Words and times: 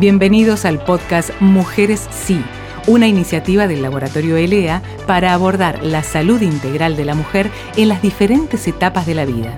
Bienvenidos 0.00 0.64
al 0.64 0.82
podcast 0.82 1.30
Mujeres 1.40 2.08
Sí, 2.10 2.42
una 2.86 3.06
iniciativa 3.06 3.66
del 3.66 3.82
Laboratorio 3.82 4.38
ELEA 4.38 4.80
para 5.06 5.34
abordar 5.34 5.84
la 5.84 6.02
salud 6.02 6.40
integral 6.40 6.96
de 6.96 7.04
la 7.04 7.14
mujer 7.14 7.50
en 7.76 7.90
las 7.90 8.00
diferentes 8.00 8.66
etapas 8.66 9.04
de 9.04 9.14
la 9.14 9.26
vida. 9.26 9.54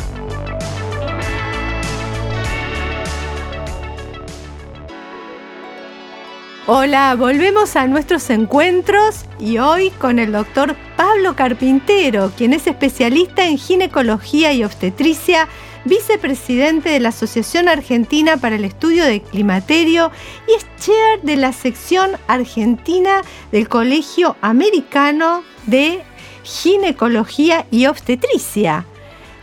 Hola, 6.67 7.15
volvemos 7.15 7.77
a 7.77 7.87
nuestros 7.87 8.29
encuentros 8.29 9.27
y 9.39 9.59
hoy 9.59 9.91
con 9.91 10.19
el 10.19 10.33
doctor 10.33 10.75
Pablo 10.97 11.37
Carpintero, 11.37 12.33
quien 12.37 12.53
es 12.53 12.67
especialista 12.67 13.47
en 13.47 13.59
ginecología 13.59 14.53
y 14.53 14.65
obstetricia 14.65 15.47
vicepresidente 15.85 16.91
de 16.91 17.01
la 17.01 17.11
Asociación 17.11 17.69
Argentina 17.69 18.37
para 18.37 18.57
el 18.57 18.65
Estudio 18.65 19.05
de 19.05 19.21
Climaterio 19.21 20.11
y 20.49 20.55
es 20.55 20.67
chair 20.79 21.21
de 21.23 21.37
la 21.37 21.53
sección 21.53 22.13
argentina 22.29 23.23
del 23.51 23.69
Colegio 23.69 24.37
Americano 24.41 25.43
de 25.67 26.03
Ginecología 26.45 27.67
y 27.71 27.87
Obstetricia. 27.87 28.87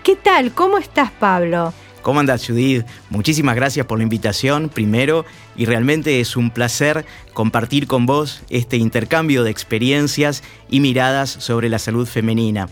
¿Qué 0.03 0.15
tal? 0.15 0.53
¿Cómo 0.53 0.77
estás, 0.77 1.11
Pablo? 1.11 1.73
¿Cómo 2.01 2.21
andas, 2.21 2.47
Judith? 2.47 2.85
Muchísimas 3.09 3.55
gracias 3.55 3.85
por 3.85 3.97
la 3.97 4.03
invitación, 4.03 4.69
primero, 4.69 5.25
y 5.57 5.65
realmente 5.65 6.21
es 6.21 6.37
un 6.37 6.49
placer 6.49 7.05
compartir 7.33 7.87
con 7.87 8.05
vos 8.05 8.41
este 8.49 8.77
intercambio 8.77 9.43
de 9.43 9.51
experiencias 9.51 10.41
y 10.69 10.79
miradas 10.79 11.29
sobre 11.29 11.67
la 11.67 11.77
salud 11.77 12.07
femenina. 12.07 12.69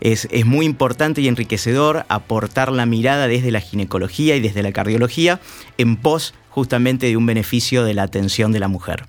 Es, 0.00 0.28
muy 0.44 0.66
importante 0.66 1.20
y 1.20 1.28
enriquecedor 1.28 2.04
aportar 2.08 2.72
la 2.72 2.86
mirada 2.86 3.28
desde 3.28 3.50
la 3.50 3.60
ginecología 3.60 4.36
y 4.36 4.40
desde 4.40 4.62
la 4.62 4.72
cardiología 4.72 5.40
en 5.78 5.96
pos 5.96 6.34
justamente 6.48 7.06
de 7.06 7.16
un 7.16 7.26
beneficio 7.26 7.84
de 7.84 7.94
la 7.94 8.04
atención 8.04 8.52
de 8.52 8.60
la 8.60 8.68
mujer. 8.68 9.04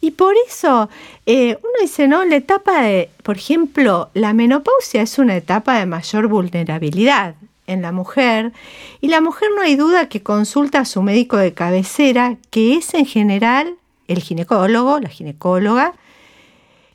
Y 0.00 0.10
por 0.10 0.34
eso 0.46 0.90
eh, 1.24 1.56
uno 1.62 1.72
dice, 1.80 2.08
¿no? 2.08 2.24
La 2.24 2.36
etapa 2.36 2.82
de, 2.82 3.08
por 3.22 3.38
ejemplo, 3.38 4.10
la 4.12 4.34
menopausia 4.34 5.00
es 5.00 5.18
una 5.18 5.34
etapa 5.34 5.78
de 5.78 5.86
mayor 5.86 6.28
vulnerabilidad 6.28 7.36
en 7.66 7.80
la 7.80 7.92
mujer 7.92 8.52
y 9.00 9.08
la 9.08 9.22
mujer 9.22 9.48
no 9.56 9.62
hay 9.62 9.76
duda 9.76 10.08
que 10.08 10.22
consulta 10.22 10.80
a 10.80 10.84
su 10.84 11.02
médico 11.02 11.38
de 11.38 11.54
cabecera, 11.54 12.36
que 12.50 12.76
es 12.76 12.92
en 12.92 13.06
general 13.06 13.76
el 14.08 14.20
ginecólogo, 14.20 15.00
la 15.00 15.08
ginecóloga, 15.08 15.94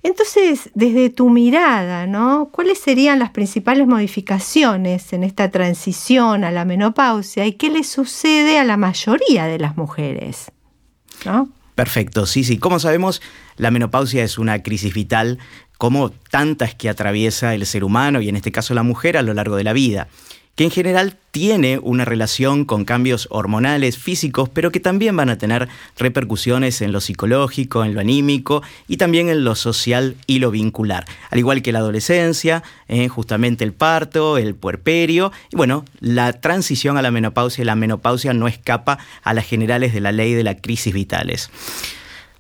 entonces, 0.02 0.70
desde 0.76 1.10
tu 1.10 1.30
mirada, 1.30 2.08
¿no? 2.08 2.50
¿Cuáles 2.52 2.80
serían 2.80 3.20
las 3.20 3.32
principales 3.32 3.86
modificaciones 3.86 5.12
en 5.12 5.24
esta 5.24 5.52
transición 5.52 6.46
a 6.46 6.52
la 6.52 6.64
menopausia 6.64 7.46
y 7.46 7.54
qué 7.54 7.70
le 7.70 7.84
sucede 7.84 8.60
a 8.60 8.64
la 8.64 8.78
mayoría 8.78 9.46
de 9.46 9.60
las 9.60 9.76
mujeres? 9.76 10.52
Perfecto, 11.76 12.26
sí, 12.26 12.46
sí. 12.46 12.58
Como 12.58 12.80
sabemos, 12.80 13.22
la 13.58 13.72
menopausia 13.72 14.24
es 14.24 14.38
una 14.38 14.64
crisis 14.64 14.94
vital 14.94 15.38
como 15.78 16.12
tantas 16.12 16.76
que 16.76 16.90
atraviesa 16.90 17.54
el 17.54 17.66
ser 17.66 17.84
humano 17.84 18.22
y 18.22 18.30
en 18.30 18.38
este 18.38 18.52
caso 18.52 18.74
la 18.74 18.84
mujer 18.84 19.18
a 19.18 19.22
lo 19.22 19.34
largo 19.34 19.56
de 19.58 19.64
la 19.64 19.74
vida 19.74 20.08
que 20.56 20.66
en 20.66 20.72
general 20.72 21.16
tiene 21.32 21.80
una 21.82 22.06
relación 22.06 22.66
con 22.66 22.84
cambios 22.84 23.28
hormonales, 23.32 23.98
físicos, 23.98 24.50
pero 24.50 24.72
que 24.72 24.80
también 24.80 25.16
van 25.16 25.30
a 25.30 25.38
tener 25.38 25.70
repercusiones 25.98 26.82
en 26.82 26.92
lo 26.92 27.00
psicológico, 27.02 27.86
en 27.86 27.94
lo 27.94 28.02
anímico 28.02 28.62
y 28.88 28.98
también 28.98 29.30
en 29.30 29.44
lo 29.44 29.56
social 29.56 30.16
y 30.28 30.40
lo 30.40 30.52
vincular. 30.52 31.06
Al 31.30 31.40
igual 31.40 31.62
que 31.62 31.72
la 31.72 31.80
adolescencia, 31.80 32.64
eh, 32.88 33.08
justamente 33.08 33.64
el 33.64 33.74
parto, 33.74 34.38
el 34.38 34.56
puerperio 34.56 35.32
y 35.52 35.56
bueno, 35.56 35.86
la 36.00 36.34
transición 36.34 36.98
a 36.98 37.02
la 37.02 37.12
menopausia 37.12 37.62
y 37.62 37.66
la 37.66 37.76
menopausia 37.76 38.34
no 38.34 38.48
escapa 38.48 38.98
a 39.24 39.34
las 39.34 39.46
generales 39.46 39.94
de 39.94 40.02
la 40.02 40.12
ley 40.12 40.34
de 40.34 40.44
las 40.44 40.58
crisis 40.62 40.94
vitales. 40.94 41.52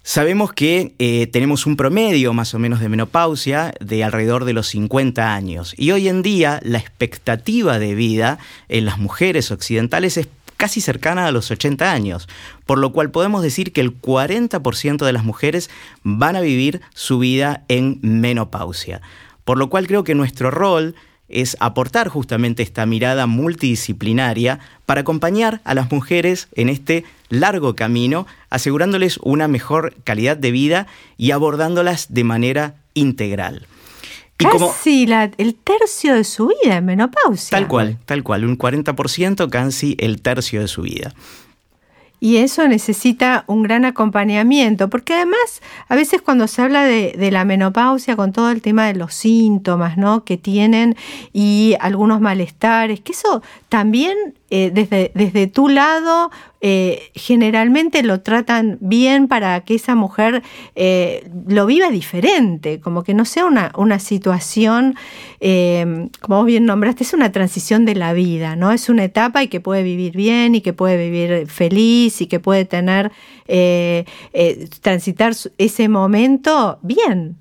Sabemos 0.09 0.53
que 0.53 0.95
eh, 0.97 1.27
tenemos 1.27 1.67
un 1.67 1.77
promedio 1.77 2.33
más 2.33 2.55
o 2.55 2.57
menos 2.57 2.79
de 2.79 2.89
menopausia 2.89 3.75
de 3.79 4.03
alrededor 4.03 4.43
de 4.43 4.53
los 4.53 4.65
50 4.65 5.35
años 5.35 5.75
y 5.77 5.91
hoy 5.91 6.07
en 6.07 6.23
día 6.23 6.59
la 6.63 6.79
expectativa 6.79 7.77
de 7.77 7.93
vida 7.93 8.39
en 8.69 8.85
las 8.85 8.97
mujeres 8.97 9.51
occidentales 9.51 10.17
es 10.17 10.27
casi 10.57 10.81
cercana 10.81 11.27
a 11.27 11.31
los 11.31 11.51
80 11.51 11.91
años, 11.91 12.27
por 12.65 12.79
lo 12.79 12.91
cual 12.91 13.11
podemos 13.11 13.43
decir 13.43 13.71
que 13.71 13.81
el 13.81 14.01
40% 14.01 15.05
de 15.05 15.13
las 15.13 15.25
mujeres 15.25 15.69
van 16.01 16.35
a 16.35 16.41
vivir 16.41 16.81
su 16.95 17.19
vida 17.19 17.63
en 17.67 17.99
menopausia. 18.01 19.03
Por 19.45 19.59
lo 19.59 19.69
cual 19.69 19.85
creo 19.85 20.03
que 20.03 20.15
nuestro 20.15 20.49
rol 20.49 20.95
es 21.29 21.55
aportar 21.59 22.09
justamente 22.09 22.63
esta 22.63 22.85
mirada 22.85 23.27
multidisciplinaria 23.27 24.59
para 24.85 25.01
acompañar 25.01 25.61
a 25.63 25.73
las 25.73 25.91
mujeres 25.91 26.47
en 26.55 26.69
este 26.69 27.05
largo 27.29 27.75
camino, 27.75 28.27
asegurándoles 28.49 29.19
una 29.21 29.47
mejor 29.47 29.93
calidad 30.03 30.37
de 30.37 30.51
vida 30.51 30.87
y 31.17 31.31
abordándolas 31.31 32.13
de 32.13 32.23
manera 32.23 32.75
integral. 32.93 33.67
casi 34.37 35.07
el 35.37 35.55
tercio 35.55 36.15
de 36.15 36.23
su 36.23 36.47
vida 36.47 36.77
en 36.77 36.85
menopausia. 36.85 37.57
Tal 37.57 37.67
cual, 37.67 37.97
tal 38.05 38.23
cual, 38.23 38.45
un 38.45 38.57
40%, 38.57 39.49
casi 39.49 39.95
el 39.99 40.21
tercio 40.21 40.61
de 40.61 40.67
su 40.67 40.81
vida. 40.81 41.13
Y 42.19 42.37
eso 42.37 42.67
necesita 42.67 43.45
un 43.47 43.63
gran 43.63 43.85
acompañamiento, 43.85 44.89
porque 44.89 45.13
además 45.13 45.61
a 45.87 45.95
veces 45.95 46.21
cuando 46.21 46.47
se 46.47 46.61
habla 46.61 46.83
de, 46.83 47.29
la 47.31 47.45
menopausia 47.45 48.15
con 48.15 48.33
todo 48.33 48.49
el 48.49 48.61
tema 48.61 48.87
de 48.87 48.95
los 48.95 49.13
síntomas 49.13 49.97
¿no? 49.97 50.23
que 50.23 50.37
tienen 50.37 50.95
y 51.31 51.75
algunos 51.79 52.19
malestares, 52.21 52.99
que 52.99 53.11
eso 53.11 53.41
también 53.69 54.17
eh, 54.49 54.71
desde, 54.73 55.11
desde 55.13 55.47
tu 55.47 55.69
lado 55.69 56.31
eh, 56.61 57.11
generalmente 57.15 58.03
lo 58.03 58.21
tratan 58.21 58.77
bien 58.81 59.27
para 59.27 59.61
que 59.61 59.75
esa 59.75 59.95
mujer 59.95 60.43
eh, 60.75 61.29
lo 61.47 61.65
viva 61.65 61.89
diferente, 61.89 62.79
como 62.79 63.03
que 63.03 63.13
no 63.13 63.25
sea 63.25 63.45
una, 63.45 63.71
una 63.77 63.99
situación, 63.99 64.95
como 66.19 66.37
vos 66.37 66.45
bien 66.45 66.65
nombraste, 66.65 67.03
es 67.03 67.13
una 67.13 67.31
transición 67.31 67.85
de 67.85 67.95
la 67.95 68.13
vida, 68.13 68.55
¿no? 68.55 68.71
Es 68.71 68.89
una 68.89 69.03
etapa 69.05 69.43
y 69.43 69.47
que 69.47 69.61
puede 69.61 69.83
vivir 69.83 70.15
bien 70.15 70.55
y 70.55 70.61
que 70.61 70.73
puede 70.73 70.97
vivir 70.97 71.47
feliz 71.47 72.21
y 72.21 72.27
que 72.27 72.39
puede 72.39 72.65
tener, 72.65 73.11
transitar 74.81 75.33
ese 75.57 75.87
momento 75.89 76.79
bien. 76.81 77.37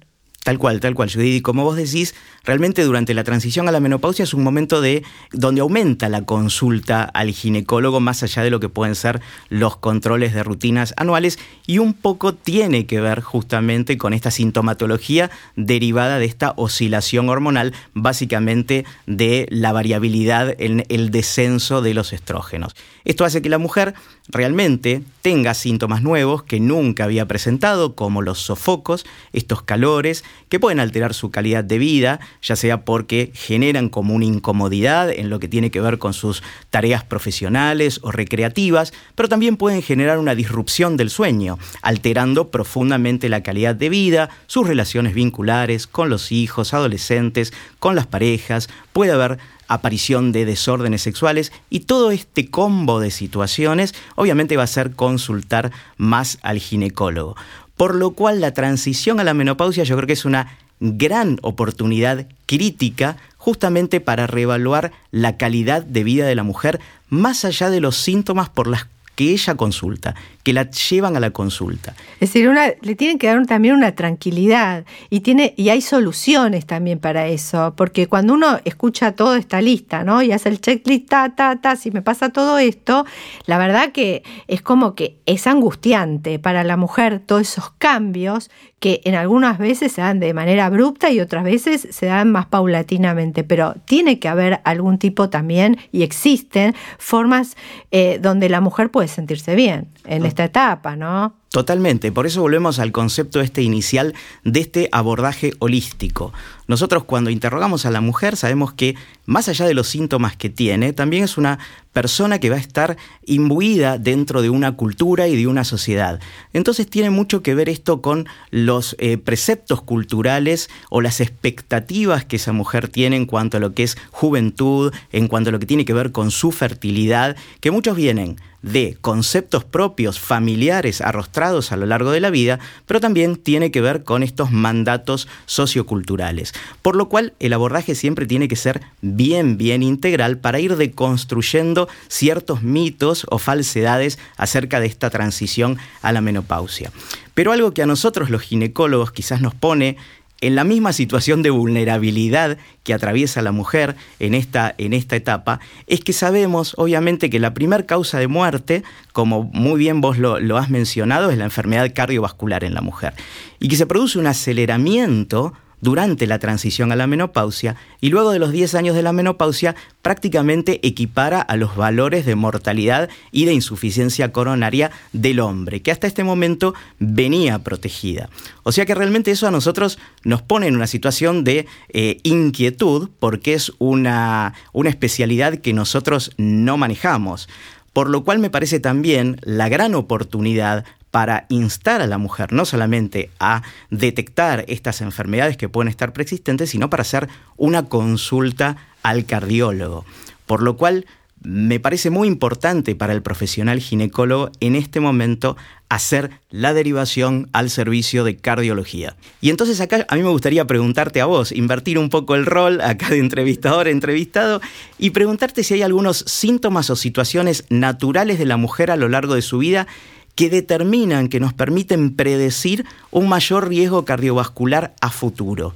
Tal 0.49 0.59
cual, 0.59 0.81
tal 0.81 0.95
cual, 0.95 1.13
Judith. 1.13 1.35
Y 1.35 1.41
como 1.43 1.63
vos 1.63 1.77
decís, 1.77 2.15
realmente 2.43 2.83
durante 2.83 3.13
la 3.13 3.23
transición 3.23 3.69
a 3.69 3.71
la 3.71 3.81
menopausia 3.81 4.23
es 4.23 4.33
un 4.33 4.43
momento 4.43 4.81
de 4.81 5.03
donde 5.31 5.61
aumenta 5.61 6.09
la 6.09 6.23
consulta 6.23 7.03
al 7.03 7.33
ginecólogo 7.33 8.01
más 8.01 8.23
allá 8.23 8.43
de 8.43 8.49
lo 8.49 8.59
que 8.59 8.71
pueden 8.71 8.95
ser 8.95 9.21
los 9.51 9.77
controles 9.77 10.33
de 10.33 10.43
rutinas 10.43 10.95
anuales 10.97 11.39
y 11.67 11.81
un 11.81 11.93
poco 11.93 12.33
tiene 12.33 12.87
que 12.87 12.99
ver 12.99 13.21
justamente 13.21 13.99
con 13.99 14.15
esta 14.15 14.31
sintomatología 14.31 15.31
derivada 15.55 16.19
de 16.19 16.25
esta 16.25 16.55
oscilación 16.57 17.29
hormonal, 17.29 17.75
básicamente 17.93 18.87
de 19.07 19.47
la 19.51 19.73
variabilidad 19.73 20.55
en 20.59 20.87
el 20.89 21.11
descenso 21.11 21.83
de 21.83 21.93
los 21.93 22.15
estrógenos. 22.15 22.75
Esto 23.05 23.27
hace 23.27 23.43
que 23.43 23.51
la 23.51 23.59
mujer 23.59 23.93
realmente 24.29 25.03
tenga 25.21 25.55
síntomas 25.55 26.03
nuevos 26.03 26.43
que 26.43 26.61
nunca 26.61 27.05
había 27.05 27.29
presentado, 27.29 27.95
como 27.95 28.23
los 28.23 28.39
sofocos, 28.39 29.05
estos 29.33 29.63
calores, 29.63 30.25
que 30.49 30.60
pueden 30.60 30.81
alterar 30.81 31.15
su 31.15 31.31
calidad 31.31 31.65
de 31.65 31.78
vida, 31.78 32.21
ya 32.43 32.56
sea 32.56 32.84
porque 32.84 33.31
generan 33.34 33.88
como 33.88 34.15
una 34.15 34.25
incomodidad 34.25 35.10
en 35.10 35.31
lo 35.31 35.38
que 35.41 35.49
tiene 35.49 35.71
que 35.71 35.81
ver 35.81 35.99
con 35.99 36.15
sus 36.15 36.43
tareas 36.71 37.04
profesionales 37.04 38.00
o 38.03 38.10
recreativas, 38.10 38.93
pero 39.15 39.28
también 39.28 39.56
pueden 39.56 39.82
generar 39.82 40.19
una 40.19 40.34
disrupción 40.34 40.97
del 40.97 41.10
sueño, 41.10 41.59
alterando 41.82 42.50
profundamente 42.50 43.28
la 43.28 43.43
calidad 43.43 43.75
de 43.75 43.88
vida, 43.88 44.31
sus 44.47 44.66
relaciones 44.66 45.15
vinculares 45.15 45.87
con 45.87 46.10
los 46.10 46.32
hijos, 46.32 46.75
adolescentes, 46.75 47.53
con 47.78 47.94
las 47.94 48.06
parejas, 48.06 48.69
puede 48.93 49.12
haber 49.12 49.38
aparición 49.69 50.32
de 50.32 50.47
desórdenes 50.47 51.03
sexuales 51.03 51.53
y 51.70 51.81
todo 51.81 52.10
este 52.10 52.50
combo 52.50 53.00
de 53.00 53.10
situaciones 53.10 53.94
obviamente 54.16 54.56
va 54.56 54.65
a 54.65 54.66
ser 54.66 54.93
consultar 54.93 55.70
más 55.96 56.38
al 56.43 56.58
ginecólogo. 56.58 57.37
Por 57.79 57.95
lo 57.95 58.11
cual 58.11 58.43
la 58.43 58.53
transición 58.53 59.21
a 59.21 59.25
la 59.25 59.33
menopausia 59.33 59.85
yo 59.85 59.97
creo 59.97 60.07
que 60.07 60.13
es 60.13 60.25
una 60.27 60.59
gran 60.81 61.39
oportunidad 61.43 62.27
crítica 62.45 63.17
justamente 63.37 64.01
para 64.01 64.27
reevaluar 64.27 64.93
la 65.13 65.37
calidad 65.37 65.85
de 65.85 66.05
vida 66.05 66.27
de 66.27 66.35
la 66.35 66.43
mujer 66.43 66.81
más 67.09 67.45
allá 67.45 67.71
de 67.71 67.81
los 67.81 67.97
síntomas 67.97 68.49
por 68.49 68.67
las 68.67 68.87
que 69.19 69.32
ella 69.32 69.56
consulta, 69.56 70.15
que 70.44 70.53
la 70.53 70.70
llevan 70.70 71.17
a 71.17 71.20
la 71.20 71.32
consulta. 71.32 71.97
Es 72.20 72.32
decir, 72.32 72.49
una, 72.49 72.69
le 72.82 72.94
tienen 72.94 73.19
que 73.19 73.26
dar 73.26 73.44
también 73.47 73.75
una 73.75 73.97
tranquilidad 73.97 74.85
y, 75.11 75.20
tiene, 75.23 75.55
y 75.56 75.70
hay 75.70 75.81
soluciones 75.81 76.67
también 76.67 77.00
para 77.00 77.26
eso, 77.26 77.75
porque 77.76 78.06
cuando 78.06 78.35
uno 78.35 78.61
escucha 78.65 79.17
toda 79.17 79.37
esta 79.37 79.61
lista, 79.61 80.05
¿no? 80.05 80.23
Y 80.23 80.31
hace 80.31 80.50
el 80.50 80.61
checklist, 80.61 81.09
ta, 81.09 81.35
ta, 81.35 81.61
ta, 81.61 81.75
si 81.75 81.91
me 81.91 82.00
pasa 82.00 82.29
todo 82.29 82.59
esto, 82.59 83.06
la 83.47 83.59
verdad 83.59 83.91
que 83.91 84.23
es 84.47 84.62
como 84.62 84.94
que 84.94 85.17
es 85.26 85.49
angustiante 85.49 86.38
para 86.38 86.62
la 86.62 86.76
mujer 86.76 87.19
todos 87.19 87.43
esos 87.43 87.70
cambios 87.70 88.53
que 88.81 89.01
en 89.05 89.15
algunas 89.15 89.59
veces 89.59 89.93
se 89.93 90.01
dan 90.01 90.21
de 90.21 90.33
manera 90.35 90.67
abrupta 90.67 91.11
y 91.11 91.21
otras 91.21 91.45
veces 91.45 91.89
se 91.91 92.07
dan 92.07 92.31
más 92.31 92.47
paulatinamente, 92.47 93.45
pero 93.45 93.75
tiene 93.85 94.19
que 94.19 94.29
haber 94.29 94.61
algún 94.65 94.99
tipo 94.99 95.29
también, 95.31 95.79
y 95.93 96.03
existen 96.03 96.75
formas 96.99 97.57
eh, 97.91 98.19
donde 98.21 98.49
la 98.49 98.61
mujer 98.61 98.91
puede 98.91 99.09
de 99.09 99.09
sentirse 99.09 99.55
bien 99.55 99.89
en 100.08 100.25
esta 100.25 100.44
etapa, 100.44 100.96
¿no? 100.96 101.34
Totalmente, 101.50 102.12
por 102.12 102.26
eso 102.26 102.43
volvemos 102.43 102.78
al 102.78 102.93
concepto 102.93 103.40
este 103.40 103.62
inicial 103.62 104.14
de 104.44 104.60
este 104.60 104.88
abordaje 104.93 105.55
holístico. 105.60 106.32
Nosotros 106.66 107.05
cuando 107.05 107.31
interrogamos 107.31 107.87
a 107.87 107.90
la 107.90 108.02
mujer 108.02 108.37
sabemos 108.37 108.75
que 108.75 108.96
más 109.25 109.49
allá 109.49 109.64
de 109.66 109.72
los 109.72 109.88
síntomas 109.88 110.37
que 110.37 110.50
tiene, 110.50 110.93
también 110.93 111.25
es 111.25 111.38
una 111.38 111.58
persona 111.94 112.38
que 112.38 112.50
va 112.50 112.56
a 112.56 112.60
estar 112.60 112.99
imbuida 113.25 113.96
dentro 113.96 114.43
de 114.43 114.50
una 114.50 114.72
cultura 114.72 115.26
y 115.26 115.37
de 115.37 115.46
una 115.46 115.64
sociedad. 115.64 116.20
Entonces 116.52 116.87
tiene 116.87 117.08
mucho 117.08 117.43
que 117.43 117.55
ver 117.55 117.70
esto 117.70 118.02
con 118.02 118.26
los 118.50 118.94
eh, 118.99 119.16
preceptos 119.16 119.81
culturales 119.81 120.69
o 120.90 121.00
las 121.00 121.20
expectativas 121.20 122.26
que 122.26 122.37
esa 122.37 122.52
mujer 122.52 122.88
tiene 122.88 123.16
en 123.16 123.25
cuanto 123.25 123.56
a 123.56 123.60
lo 123.60 123.72
que 123.72 123.84
es 123.84 123.96
juventud, 124.10 124.93
en 125.12 125.28
cuanto 125.28 125.49
a 125.49 125.52
lo 125.52 125.58
que 125.58 125.66
tiene 125.66 125.87
que 125.87 125.94
ver 125.94 126.12
con 126.12 126.31
su 126.31 126.52
fertilidad, 126.52 127.37
que 127.60 127.70
muchos 127.70 127.96
vienen 127.96 128.37
de 128.62 128.96
conceptos 129.00 129.64
propios 129.64 130.19
familiares 130.19 131.00
arrostrados 131.00 131.72
a 131.72 131.76
lo 131.76 131.87
largo 131.87 132.10
de 132.10 132.20
la 132.20 132.31
vida, 132.31 132.58
pero 132.87 133.00
también 133.00 133.37
tiene 133.37 133.70
que 133.70 133.81
ver 133.81 134.05
con 134.05 134.22
estos 134.22 134.50
mandatos 134.50 135.28
socioculturales. 135.46 136.55
Por 136.82 136.96
lo 136.96 137.08
cual 137.08 137.34
el 137.38 137.52
abordaje 137.52 137.94
siempre 137.94 138.26
tiene 138.26 138.49
que 138.49 138.56
ser 138.56 138.81
bien, 139.00 139.58
bien 139.58 139.82
integral 139.82 140.38
para 140.38 140.60
ir 140.60 140.76
deconstruyendo 140.76 141.88
ciertos 142.08 142.62
mitos 142.62 143.26
o 143.31 143.38
falsedades 143.38 144.19
acerca 144.37 144.81
de 144.81 144.87
esta 144.87 145.10
transición 145.10 145.78
a 146.02 146.12
la 146.12 146.20
menopausia. 146.20 146.90
Pero 147.34 147.52
algo 147.52 147.72
que 147.72 147.82
a 147.82 147.87
nosotros 147.87 148.31
los 148.31 148.43
ginecólogos 148.43 149.12
quizás 149.12 149.40
nos 149.40 149.55
pone 149.55 149.96
en 150.40 150.55
la 150.55 150.64
misma 150.64 150.93
situación 150.93 151.43
de 151.43 151.50
vulnerabilidad 151.50 152.58
que 152.85 152.94
atraviesa 152.94 153.43
la 153.43 153.52
mujer 153.52 153.96
en 154.20 154.35
esta, 154.35 154.75
en 154.79 154.93
esta 154.93 155.17
etapa, 155.17 155.61
es 155.87 156.00
que 156.00 156.12
sabemos, 156.12 156.75
obviamente, 156.76 157.31
que 157.31 157.40
la 157.40 157.55
primera 157.55 157.85
causa 157.87 158.19
de 158.19 158.29
muerte, 158.29 158.82
como 159.12 159.44
muy 159.44 159.79
bien 159.79 160.00
vos 160.00 160.19
lo 160.19 160.56
has 160.56 160.70
mencionado, 160.70 161.31
es 161.31 161.38
la 161.38 161.44
enfermedad 161.44 161.93
cardiovascular 161.94 162.64
en 162.64 162.75
la 162.75 162.81
mujer. 162.81 163.14
Y 163.58 163.69
que 163.69 163.76
se 163.76 163.87
produce 163.87 164.19
un 164.19 164.26
aceleramiento 164.26 165.55
durante 165.81 166.27
la 166.27 166.39
transición 166.39 166.93
a 166.93 166.97
la 166.97 167.07
menopausia 167.07 167.77
y 168.01 168.11
luego 168.11 168.31
de 168.31 168.39
los 168.39 168.53
10 168.53 168.75
años 168.75 168.97
de 168.97 169.03
la 169.03 169.13
menopausia 169.13 169.77
prácticamente 170.03 170.87
equipara 170.87 171.41
a 171.41 171.57
los 171.57 171.77
valores 171.77 172.27
de 172.27 172.35
mortalidad 172.35 173.09
y 173.33 173.45
de 173.45 173.55
insuficiencia 173.55 174.33
coronaria 174.33 174.91
del 175.13 175.41
hombre, 175.41 175.83
que 175.83 175.91
hasta 175.91 176.07
este 176.07 176.25
momento 176.25 176.75
venía 176.99 177.59
protegida. 177.61 178.29
O 178.63 178.73
sea 178.73 178.87
que 178.87 178.95
realmente 178.95 179.31
eso 179.31 179.47
a 179.47 179.51
nosotros 179.51 179.99
nos 180.25 180.43
pone 180.43 180.67
en 180.67 180.77
una 180.77 180.87
situación 180.87 181.45
de 181.45 181.67
eh, 181.91 182.19
inquietud 182.23 183.11
porque 183.19 183.55
es 183.55 183.73
una, 183.79 184.55
una 184.73 184.91
especialidad 184.91 185.59
que 185.59 185.73
nosotros 185.73 186.33
no 186.37 186.77
manejamos. 186.77 187.49
Por 187.93 188.11
lo 188.11 188.25
cual 188.25 188.38
me 188.38 188.50
parece 188.50 188.81
también 188.81 189.38
la 189.43 189.69
gran 189.69 189.94
oportunidad 189.94 190.85
para 191.11 191.46
instar 191.49 192.02
a 192.02 192.06
la 192.06 192.19
mujer 192.19 192.52
no 192.52 192.64
solamente 192.64 193.31
a 193.40 193.62
detectar 193.90 194.64
estas 194.69 195.00
enfermedades 195.00 195.56
que 195.56 195.69
pueden 195.69 195.88
estar 195.88 196.12
preexistentes, 196.12 196.70
sino 196.70 196.90
para 196.90 197.02
hacer 197.02 197.29
una 197.56 197.87
consulta 197.87 198.76
al 199.02 199.25
cardiólogo. 199.25 200.05
Por 200.46 200.62
lo 200.62 200.76
cual 200.76 201.06
me 201.43 201.81
parece 201.81 202.11
muy 202.11 202.29
importante 202.29 202.94
para 202.94 203.12
el 203.12 203.23
profesional 203.23 203.81
ginecólogo 203.81 204.50
en 204.61 204.75
este 204.75 205.00
momento 205.00 205.56
hacer 205.88 206.31
la 206.50 206.75
derivación 206.75 207.49
al 207.52 207.70
servicio 207.70 208.25
de 208.25 208.37
cardiología. 208.37 209.17
Y 209.40 209.50
entonces 209.50 209.81
acá 209.81 210.05
a 210.08 210.17
mí 210.17 210.23
me 210.23 210.31
gustaría 210.31 210.67
preguntarte 210.67 211.20
a 211.20 211.26
vos, 211.26 211.52
invertir 211.52 211.99
un 211.99 212.11
poco 212.11 212.35
el 212.35 212.46
rol 212.46 212.81
acá 212.81 213.11
de 213.11 213.19
entrevistador 213.19 213.88
entrevistado 213.88 214.61
y 214.99 215.11
preguntarte 215.11 215.62
si 215.62 215.75
hay 215.75 215.82
algunos 215.82 216.19
síntomas 216.26 216.90
o 216.90 216.96
situaciones 216.96 217.64
naturales 217.70 218.38
de 218.38 218.46
la 218.46 218.56
mujer 218.56 218.91
a 218.91 218.96
lo 218.96 219.08
largo 219.08 219.34
de 219.34 219.43
su 219.43 219.58
vida 219.58 219.87
que 220.34 220.50
determinan, 220.50 221.29
que 221.29 221.41
nos 221.41 221.52
permiten 221.52 222.14
predecir 222.14 222.84
un 223.11 223.29
mayor 223.29 223.69
riesgo 223.69 224.05
cardiovascular 224.05 224.94
a 225.00 225.11
futuro. 225.11 225.75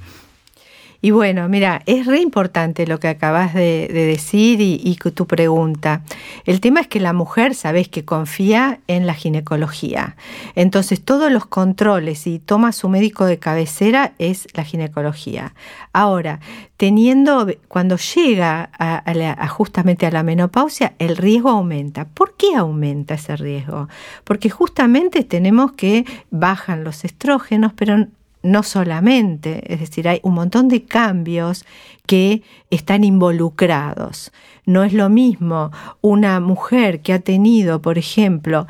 Y 1.05 1.11
bueno, 1.11 1.49
mira, 1.49 1.81
es 1.85 2.05
re 2.05 2.21
importante 2.21 2.87
lo 2.87 2.97
que 2.97 3.09
acabas 3.09 3.53
de, 3.53 3.89
decir 3.91 4.61
y, 4.61 4.79
y, 4.81 4.95
tu 4.95 5.27
pregunta. 5.27 6.01
El 6.45 6.61
tema 6.61 6.79
es 6.79 6.87
que 6.87 7.01
la 7.01 7.11
mujer, 7.11 7.55
sabes 7.55 7.89
que 7.89 8.05
confía 8.05 8.79
en 8.87 9.05
la 9.05 9.13
ginecología. 9.13 10.15
Entonces, 10.55 11.03
todos 11.03 11.29
los 11.29 11.45
controles 11.45 12.25
y 12.25 12.39
toma 12.39 12.71
su 12.71 12.87
médico 12.87 13.25
de 13.25 13.37
cabecera 13.37 14.13
es 14.17 14.47
la 14.53 14.63
ginecología. 14.63 15.55
Ahora, 15.91 16.39
teniendo, 16.77 17.47
cuando 17.67 17.97
llega 17.97 18.69
a, 18.79 19.47
justamente 19.49 20.05
a 20.05 20.11
la 20.11 20.23
menopausia, 20.23 20.93
el 20.99 21.17
riesgo 21.17 21.49
aumenta. 21.49 22.05
¿Por 22.05 22.37
qué 22.37 22.55
aumenta 22.55 23.15
ese 23.15 23.35
riesgo? 23.35 23.89
Porque 24.23 24.49
justamente 24.49 25.25
tenemos 25.25 25.73
que 25.73 26.05
bajan 26.31 26.85
los 26.85 27.03
estrógenos, 27.03 27.73
pero 27.73 28.07
no 28.43 28.61
solamente, 28.61 29.73
es 29.73 29.79
decir, 29.79 30.07
hay 30.07 30.19
un 30.21 30.35
montón 30.35 30.67
de 30.67 30.83
cambios 30.83 31.65
que 32.05 32.43
están 32.69 33.03
involucrados. 33.03 34.31
No 34.65 34.83
es 34.83 34.93
lo 34.93 35.09
mismo 35.09 35.71
una 36.01 36.39
mujer 36.39 37.01
que 37.01 37.13
ha 37.13 37.19
tenido, 37.19 37.81
por 37.81 37.97
ejemplo, 37.97 38.67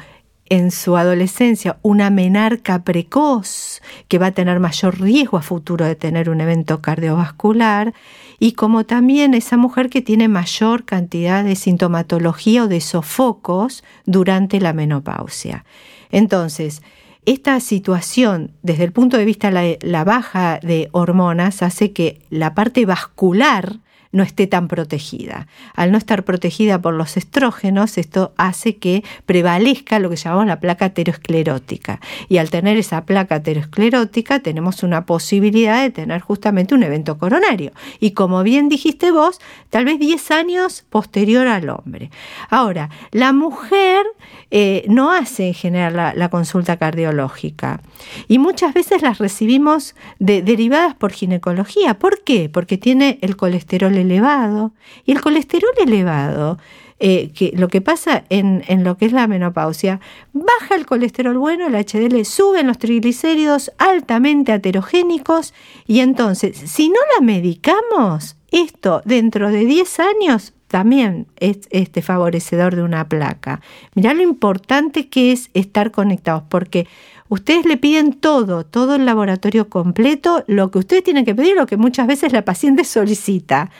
en 0.49 0.69
su 0.69 0.97
adolescencia 0.97 1.79
una 1.81 2.11
menarca 2.11 2.83
precoz 2.83 3.81
que 4.07 4.19
va 4.19 4.27
a 4.27 4.31
tener 4.33 4.59
mayor 4.59 4.99
riesgo 5.01 5.37
a 5.37 5.41
futuro 5.41 5.85
de 5.85 5.95
tener 5.95 6.29
un 6.29 6.41
evento 6.41 6.81
cardiovascular 6.81 7.93
y 8.39 8.51
como 8.51 8.83
también 8.83 9.33
esa 9.33 9.57
mujer 9.57 9.89
que 9.89 10.01
tiene 10.01 10.27
mayor 10.27 10.85
cantidad 10.85 11.43
de 11.43 11.55
sintomatología 11.55 12.65
o 12.65 12.67
de 12.67 12.81
sofocos 12.81 13.83
durante 14.05 14.59
la 14.59 14.73
menopausia. 14.73 15.65
Entonces, 16.11 16.83
esta 17.25 17.59
situación, 17.59 18.51
desde 18.61 18.83
el 18.83 18.91
punto 18.91 19.17
de 19.17 19.25
vista 19.25 19.51
de 19.51 19.79
la, 19.81 20.03
baja 20.03 20.59
de 20.61 20.89
hormonas, 20.91 21.61
hace 21.61 21.91
que 21.91 22.21
la 22.29 22.53
parte 22.53 22.85
vascular 22.85 23.79
no 24.13 24.23
esté 24.23 24.47
tan 24.47 24.69
protegida. 24.69 25.47
Al 25.75 25.91
no 25.91 25.97
estar 25.97 26.23
protegida 26.23 26.81
por 26.81 26.93
los 26.93 27.17
estrógenos, 27.17 27.97
esto 27.97 28.33
hace 28.37 28.77
que 28.77 29.03
prevalezca 29.25 29.99
lo 29.99 30.09
que 30.09 30.15
llamamos 30.15 30.45
la 30.45 30.59
placa 30.59 30.85
aterosclerótica. 30.85 31.99
Y 32.29 32.37
al 32.37 32.49
tener 32.49 32.77
esa 32.77 33.05
placa 33.05 33.35
aterosclerótica, 33.35 34.39
tenemos 34.39 34.83
una 34.83 35.05
posibilidad 35.05 35.81
de 35.81 35.89
tener 35.89 36.21
justamente 36.21 36.75
un 36.75 36.83
evento 36.83 37.17
coronario. 37.17 37.71
Y 37.99 38.11
como 38.11 38.43
bien 38.43 38.69
dijiste 38.69 39.11
vos, 39.11 39.41
tal 39.69 39.85
vez 39.85 39.99
10 39.99 40.31
años 40.31 40.85
posterior 40.89 41.47
al 41.47 41.69
hombre. 41.69 42.11
Ahora, 42.49 42.89
la 43.11 43.33
mujer 43.33 44.05
eh, 44.51 44.85
no 44.87 45.11
hace 45.11 45.47
en 45.47 45.53
general 45.55 46.13
la, 46.15 46.29
consulta 46.29 46.77
cardiológica 46.77 47.81
y 48.27 48.37
muchas 48.37 48.73
veces 48.73 49.01
las 49.01 49.17
recibimos 49.17 49.95
derivadas 50.19 50.93
por 50.93 51.11
ginecología. 51.11 51.95
¿Por 51.95 52.23
qué? 52.23 52.49
Porque 52.49 52.77
tiene 52.77 53.17
el 53.21 53.35
colesterol 53.35 53.95
elevado. 54.03 54.73
Y 55.05 55.11
el 55.11 55.21
colesterol 55.21 55.71
elevado, 55.77 56.57
eh, 56.99 57.31
que 57.33 57.53
lo 57.55 57.67
que 57.67 57.81
pasa 57.81 58.23
en, 58.29 58.63
en, 58.67 58.83
lo 58.83 58.97
que 58.97 59.05
es 59.05 59.11
la 59.11 59.27
menopausia, 59.27 59.99
baja 60.31 60.75
el 60.75 60.85
colesterol 60.85 61.37
bueno, 61.37 61.67
el 61.67 61.75
HDL, 61.75 62.23
suben 62.23 62.67
los 62.67 62.77
triglicéridos 62.77 63.71
altamente 63.77 64.51
aterogénicos 64.51 65.53
y 65.87 65.99
entonces, 65.99 66.57
si 66.57 66.89
no 66.89 66.99
la 67.15 67.25
medicamos, 67.25 68.37
esto 68.51 69.01
dentro 69.03 69.49
de 69.49 69.65
10 69.65 69.99
años 69.99 70.53
también 70.73 71.27
es 71.39 71.67
este 71.69 72.01
favorecedor 72.01 72.75
de 72.75 72.81
una 72.81 73.07
placa. 73.07 73.61
Mirá 73.93 74.15
lo 74.15 74.23
importante 74.23 75.07
que 75.07 75.31
es 75.31 75.51
estar 75.53 75.91
conectados, 75.91 76.41
porque 76.49 76.87
Ustedes 77.29 77.65
le 77.65 77.77
piden 77.77 78.13
todo, 78.13 78.63
todo 78.63 78.93
el 78.93 79.05
laboratorio 79.07 79.67
completo, 79.67 80.43
lo 80.45 80.69
que 80.69 80.77
ustedes 80.77 81.03
tienen 81.03 81.25
que 81.25 81.33
pedir, 81.33 81.55
lo 81.55 81.65
que 81.65 81.77
muchas 81.77 82.05
veces 82.05 82.31
la 82.31 82.45
paciente 82.45 82.83
solicita. 82.83 83.71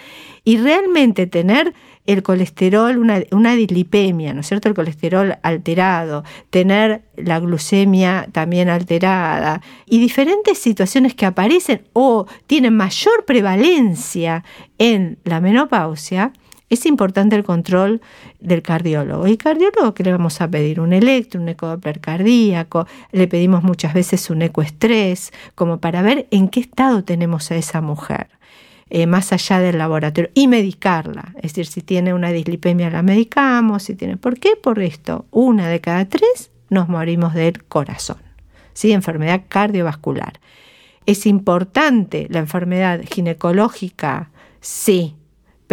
Y 0.43 0.57
realmente 0.57 1.27
tener 1.27 1.73
el 2.07 2.23
colesterol, 2.23 2.97
una, 2.97 3.21
una, 3.31 3.53
dislipemia, 3.53 4.33
¿no 4.33 4.41
es 4.41 4.47
cierto? 4.47 4.69
El 4.69 4.75
colesterol 4.75 5.37
alterado, 5.43 6.23
tener 6.49 7.03
la 7.15 7.39
glucemia 7.39 8.27
también 8.31 8.69
alterada 8.69 9.61
y 9.85 9.99
diferentes 9.99 10.57
situaciones 10.57 11.13
que 11.13 11.27
aparecen 11.27 11.83
o 11.93 12.25
tienen 12.47 12.75
mayor 12.75 13.23
prevalencia 13.25 14.43
en 14.79 15.19
la 15.25 15.41
menopausia, 15.41 16.33
es 16.73 16.85
importante 16.85 17.35
el 17.35 17.43
control 17.43 18.01
del 18.39 18.61
cardiólogo. 18.61 19.27
¿Y 19.27 19.37
cardiólogo 19.37 19.93
qué 19.93 20.03
le 20.03 20.11
vamos 20.11 20.41
a 20.41 20.49
pedir? 20.49 20.79
Un 20.79 20.93
electro, 20.93 21.41
un 21.41 21.49
ecodoppler 21.49 21.99
cardíaco, 21.99 22.87
le 23.11 23.27
pedimos 23.27 23.63
muchas 23.63 23.93
veces 23.93 24.29
un 24.29 24.41
ecoestrés, 24.41 25.31
como 25.55 25.79
para 25.79 26.01
ver 26.01 26.27
en 26.31 26.49
qué 26.49 26.59
estado 26.59 27.03
tenemos 27.03 27.51
a 27.51 27.55
esa 27.55 27.81
mujer. 27.81 28.27
Eh, 28.89 29.07
más 29.07 29.33
allá 29.33 29.59
del 29.59 29.79
laboratorio 29.79 30.29
y 30.35 30.47
medicarla. 30.47 31.33
Es 31.37 31.53
decir, 31.53 31.65
si 31.65 31.81
tiene 31.81 32.13
una 32.13 32.29
dislipemia 32.31 32.91
la 32.91 33.01
medicamos, 33.01 33.83
si 33.83 33.95
tiene... 33.95 34.17
¿Por 34.17 34.39
qué? 34.39 34.55
Por 34.55 34.79
esto, 34.83 35.25
una 35.31 35.67
de 35.67 35.81
cada 35.81 36.05
tres 36.07 36.51
nos 36.69 36.89
morimos 36.89 37.33
del 37.33 37.63
corazón. 37.63 38.17
¿sí? 38.73 38.91
Enfermedad 38.91 39.43
cardiovascular. 39.47 40.39
¿Es 41.05 41.25
importante 41.25 42.27
la 42.29 42.39
enfermedad 42.39 43.01
ginecológica? 43.03 44.29
Sí, 44.61 45.15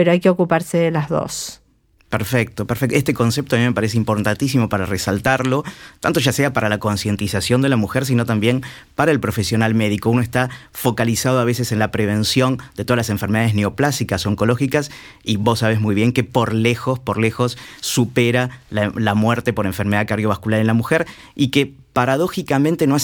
pero 0.01 0.13
hay 0.13 0.21
que 0.21 0.31
ocuparse 0.31 0.79
de 0.79 0.91
las 0.91 1.11
dos. 1.11 1.61
Perfecto, 2.09 2.67
perfecto. 2.67 2.97
Este 2.97 3.13
concepto 3.13 3.55
a 3.55 3.59
mí 3.59 3.67
me 3.67 3.75
parece 3.75 3.99
importantísimo 3.99 4.71
para 4.71 4.87
resaltarlo, 4.87 5.63
tanto 6.01 6.21
ya 6.21 6.33
sea 6.33 6.55
para 6.55 6.71
la 6.71 6.79
concientización 6.79 7.61
de 7.61 7.69
la 7.69 7.77
mujer, 7.77 8.07
sino 8.07 8.25
también 8.25 8.63
para 8.95 9.13
el 9.13 9.21
profesional 9.21 9.75
médico. 9.75 10.09
Uno 10.09 10.23
está 10.23 10.49
focalizado 10.73 11.39
a 11.39 11.45
veces 11.45 11.71
en 11.71 11.79
la 11.79 11.91
prevención 11.91 12.57
de 12.77 12.87
todas 12.87 12.97
las 12.97 13.11
enfermedades 13.11 13.53
neoplásicas, 13.55 14.25
oncológicas, 14.25 14.91
y 15.23 15.37
vos 15.37 15.59
sabes 15.59 15.83
muy 15.83 15.95
bien 15.95 16.15
que 16.15 16.25
por 16.25 16.55
lejos, 16.55 16.99
por 16.99 17.19
lejos, 17.19 17.59
supera 17.83 18.63
la, 18.71 19.15
muerte 19.15 19.53
por 19.53 19.67
enfermedad 19.67 20.07
cardiovascular 20.09 20.61
en 20.61 20.67
la 20.67 20.73
mujer 20.73 21.07
y 21.35 21.49
que 21.49 21.75
paradójicamente 21.93 22.87
no, 22.87 22.97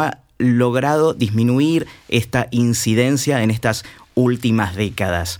ha 0.00 0.18
logrado 0.38 1.14
disminuir 1.14 1.86
esta 2.08 2.48
incidencia 2.50 3.40
en 3.40 3.52
estas 3.52 3.84
últimas 4.16 4.74
décadas. 4.74 5.38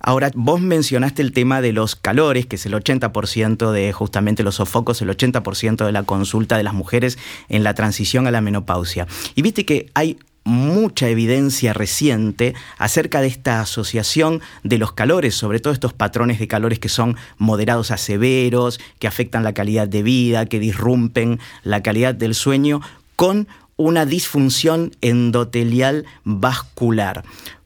Ahora, 0.00 0.30
vos 0.34 0.60
mencionaste 0.60 1.20
el 1.20 1.32
tema 1.32 1.60
de 1.60 1.72
los 1.72 1.94
calores, 1.94 2.46
que 2.46 2.56
es 2.56 2.64
el 2.64 2.72
80% 2.72 3.70
de 3.70 3.92
justamente 3.92 4.42
los 4.42 4.56
sofocos, 4.56 5.02
el 5.02 5.10
80% 5.10 5.84
de 5.84 5.92
la 5.92 6.04
consulta 6.04 6.56
de 6.56 6.62
las 6.62 6.72
mujeres 6.72 7.18
en 7.50 7.64
la 7.64 7.74
transición 7.74 8.26
a 8.26 8.30
la 8.30 8.40
menopausia. 8.40 9.06
Y 9.34 9.42
viste 9.42 9.66
que 9.66 9.90
hay 9.92 10.18
mucha 10.44 11.08
evidencia 11.08 11.74
reciente 11.74 12.54
acerca 12.78 13.20
de 13.20 13.26
esta 13.26 13.60
asociación 13.60 14.40
de 14.64 14.78
los 14.78 14.92
calores, 14.92 15.34
sobre 15.34 15.60
todo 15.60 15.72
estos 15.72 15.92
patrones 15.92 16.38
de 16.38 16.48
calores 16.48 16.78
que 16.78 16.88
son 16.88 17.16
moderados 17.36 17.90
a 17.90 17.98
severos, 17.98 18.80
que 18.98 19.06
afectan 19.06 19.44
la 19.44 19.52
calidad 19.52 19.86
de 19.86 20.02
vida, 20.02 20.46
que 20.46 20.58
disrumpen 20.58 21.40
la 21.62 21.82
calidad 21.82 22.14
del 22.14 22.34
sueño, 22.34 22.80
con 23.16 23.48
una 23.76 24.06
disfunción 24.06 24.92
endotelial 25.02 26.06
vascular. 26.24 27.22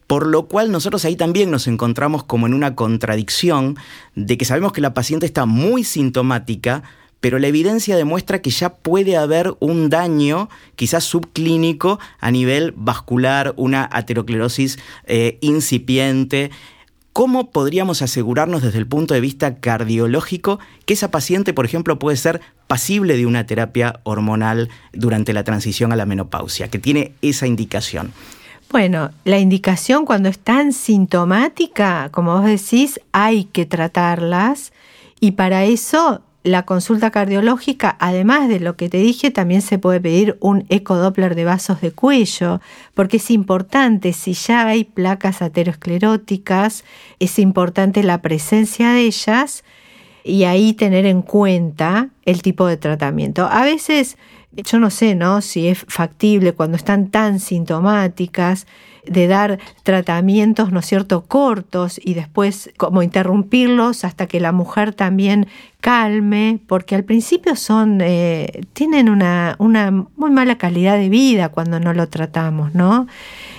Por 0.07 0.27
lo 0.27 0.47
cual 0.47 0.71
nosotros 0.71 1.03
ahí 1.05 1.15
también 1.15 1.49
nos 1.49 1.67
encontramos 1.67 2.23
como 2.23 2.45
en 2.45 2.53
una 2.53 2.75
contradicción 2.75 3.75
de 4.13 4.37
que 4.37 4.45
sabemos 4.45 4.71
que 4.71 4.81
la 4.81 4.93
paciente 4.93 5.25
está 5.25 5.45
muy 5.45 5.83
sintomática, 5.83 6.83
pero 7.19 7.39
la 7.39 7.47
evidencia 7.47 7.95
demuestra 7.95 8.39
que 8.39 8.51
ya 8.51 8.69
puede 8.69 9.17
haber 9.17 9.55
un 9.59 9.89
daño, 9.89 10.47
quizás 10.75 11.05
subclínico, 11.05 11.99
a 12.19 12.29
nivel 12.29 12.71
vascular, 12.75 13.55
una 13.57 13.89
aterosclerosis 13.91 14.77
eh, 15.05 15.39
incipiente. 15.41 16.51
¿Cómo 17.11 17.49
podríamos 17.49 18.03
asegurarnos 18.03 18.61
desde 18.61 18.77
el 18.77 18.85
punto 18.85 19.15
de 19.15 19.21
vista 19.21 19.55
cardiológico 19.55 20.59
que 20.85 20.93
esa 20.93 21.09
paciente, 21.09 21.51
por 21.53 21.65
ejemplo, 21.65 21.97
puede 21.97 22.17
ser 22.17 22.41
pasible 22.67 23.17
de 23.17 23.25
una 23.25 23.47
terapia 23.47 24.01
hormonal 24.03 24.69
durante 24.93 25.33
la 25.33 25.43
transición 25.43 25.93
a 25.93 25.95
la 25.95 26.05
menopausia, 26.05 26.67
que 26.67 26.77
tiene 26.77 27.13
esa 27.23 27.47
indicación? 27.47 28.11
Bueno, 28.71 29.11
la 29.23 29.39
indicación 29.39 30.05
cuando 30.05 30.27
es 30.27 30.39
tan 30.39 30.73
sintomática, 30.73 32.09
como 32.11 32.33
vos 32.35 32.45
decís, 32.45 32.99
hay 33.11 33.45
que 33.45 33.65
tratarlas 33.65 34.73
y 35.19 35.31
para 35.31 35.63
eso 35.65 36.21
la 36.45 36.63
consulta 36.63 37.09
cardiológica, 37.09 37.97
además 37.99 38.47
de 38.47 38.59
lo 38.59 38.75
que 38.75 38.87
te 38.87 38.97
dije, 38.97 39.31
también 39.31 39.63
se 39.63 39.79
puede 39.79 39.99
pedir 39.99 40.37
un 40.41 40.65
ecodoppler 40.69 41.33
de 41.33 41.43
vasos 41.43 41.81
de 41.81 41.91
cuello, 41.91 42.61
porque 42.93 43.17
es 43.17 43.31
importante, 43.31 44.13
si 44.13 44.33
ya 44.33 44.67
hay 44.67 44.83
placas 44.83 45.41
ateroscleróticas, 45.41 46.83
es 47.19 47.39
importante 47.39 48.03
la 48.03 48.21
presencia 48.21 48.91
de 48.91 49.01
ellas 49.01 49.63
y 50.23 50.43
ahí 50.43 50.73
tener 50.73 51.07
en 51.07 51.23
cuenta 51.23 52.09
el 52.25 52.43
tipo 52.43 52.67
de 52.67 52.77
tratamiento. 52.77 53.47
A 53.49 53.63
veces 53.63 54.17
yo 54.55 54.79
no 54.79 54.89
sé, 54.89 55.15
¿no? 55.15 55.41
Si 55.41 55.67
es 55.67 55.85
factible 55.87 56.53
cuando 56.53 56.77
están 56.77 57.09
tan 57.09 57.39
sintomáticas 57.39 58.67
de 59.07 59.27
dar 59.27 59.59
tratamientos, 59.83 60.71
¿no 60.71 60.79
es 60.79 60.85
cierto?, 60.85 61.25
cortos 61.25 61.99
y 62.03 62.13
después 62.13 62.71
como 62.77 63.03
interrumpirlos 63.03 64.03
hasta 64.03 64.27
que 64.27 64.39
la 64.39 64.51
mujer 64.51 64.93
también 64.93 65.47
calme, 65.79 66.59
porque 66.67 66.95
al 66.95 67.03
principio 67.03 67.55
son, 67.55 67.99
eh, 68.01 68.63
tienen 68.73 69.09
una, 69.09 69.55
una 69.59 69.91
muy 69.91 70.31
mala 70.31 70.57
calidad 70.57 70.97
de 70.97 71.09
vida 71.09 71.49
cuando 71.49 71.79
no 71.79 71.93
lo 71.93 72.07
tratamos, 72.07 72.73
¿no? 72.73 73.07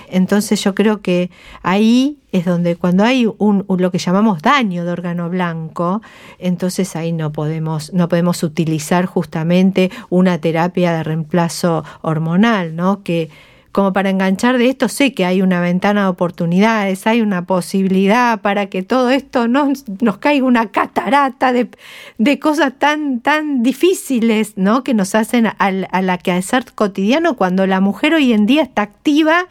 Entonces 0.09 0.63
yo 0.63 0.75
creo 0.75 1.01
que 1.01 1.29
ahí 1.63 2.19
es 2.31 2.45
donde 2.45 2.75
cuando 2.75 3.03
hay 3.03 3.27
un, 3.37 3.65
lo 3.67 3.91
que 3.91 3.97
llamamos 3.97 4.41
daño 4.41 4.85
de 4.85 4.91
órgano 4.91 5.29
blanco, 5.29 6.01
entonces 6.39 6.95
ahí 6.95 7.11
no 7.11 7.31
podemos, 7.31 7.93
no 7.93 8.09
podemos 8.09 8.43
utilizar 8.43 9.05
justamente 9.05 9.91
una 10.09 10.39
terapia 10.39 10.93
de 10.93 11.03
reemplazo 11.03 11.83
hormonal, 12.01 12.75
¿no? 12.75 13.03
Que 13.03 13.29
como 13.77 13.93
para 13.93 14.09
enganchar 14.09 14.57
de 14.57 14.69
esto, 14.69 14.89
sé 14.89 15.13
que 15.13 15.23
hay 15.23 15.43
una 15.43 15.61
ventana 15.61 16.01
de 16.01 16.07
oportunidades, 16.07 17.05
hay 17.05 17.21
una 17.21 17.45
posibilidad 17.45 18.41
para 18.41 18.65
que 18.65 18.81
todo 18.81 19.11
esto 19.11 19.47
no 19.47 19.71
nos 20.01 20.17
caiga 20.17 20.47
una 20.47 20.71
catarata 20.71 21.53
de, 21.53 21.69
de 22.17 22.39
cosas 22.39 22.73
tan, 22.79 23.19
tan 23.19 23.61
difíciles, 23.61 24.53
¿no? 24.55 24.83
Que 24.83 24.95
nos 24.95 25.13
hacen 25.13 25.49
al, 25.59 25.87
a 25.91 26.01
la 26.01 26.17
quehacer 26.17 26.65
cotidiano 26.73 27.35
cuando 27.35 27.67
la 27.67 27.79
mujer 27.79 28.15
hoy 28.15 28.33
en 28.33 28.47
día 28.47 28.63
está 28.63 28.81
activa 28.81 29.47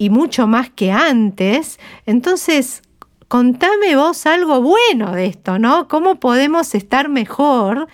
y 0.00 0.08
mucho 0.08 0.46
más 0.46 0.70
que 0.70 0.90
antes. 0.90 1.78
Entonces, 2.06 2.80
contame 3.28 3.96
vos 3.96 4.24
algo 4.24 4.62
bueno 4.62 5.12
de 5.12 5.26
esto, 5.26 5.58
¿no? 5.58 5.88
¿Cómo 5.88 6.18
podemos 6.18 6.74
estar 6.74 7.08
mejor? 7.08 7.86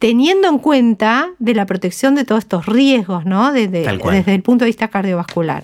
teniendo 0.00 0.48
en 0.48 0.58
cuenta 0.58 1.30
de 1.38 1.54
la 1.54 1.64
protección 1.64 2.16
de 2.16 2.24
todos 2.24 2.40
estos 2.40 2.66
riesgos, 2.66 3.24
¿no? 3.24 3.52
desde 3.52 3.84
el 4.34 4.42
punto 4.42 4.64
de 4.64 4.70
vista 4.70 4.88
cardiovascular. 4.88 5.62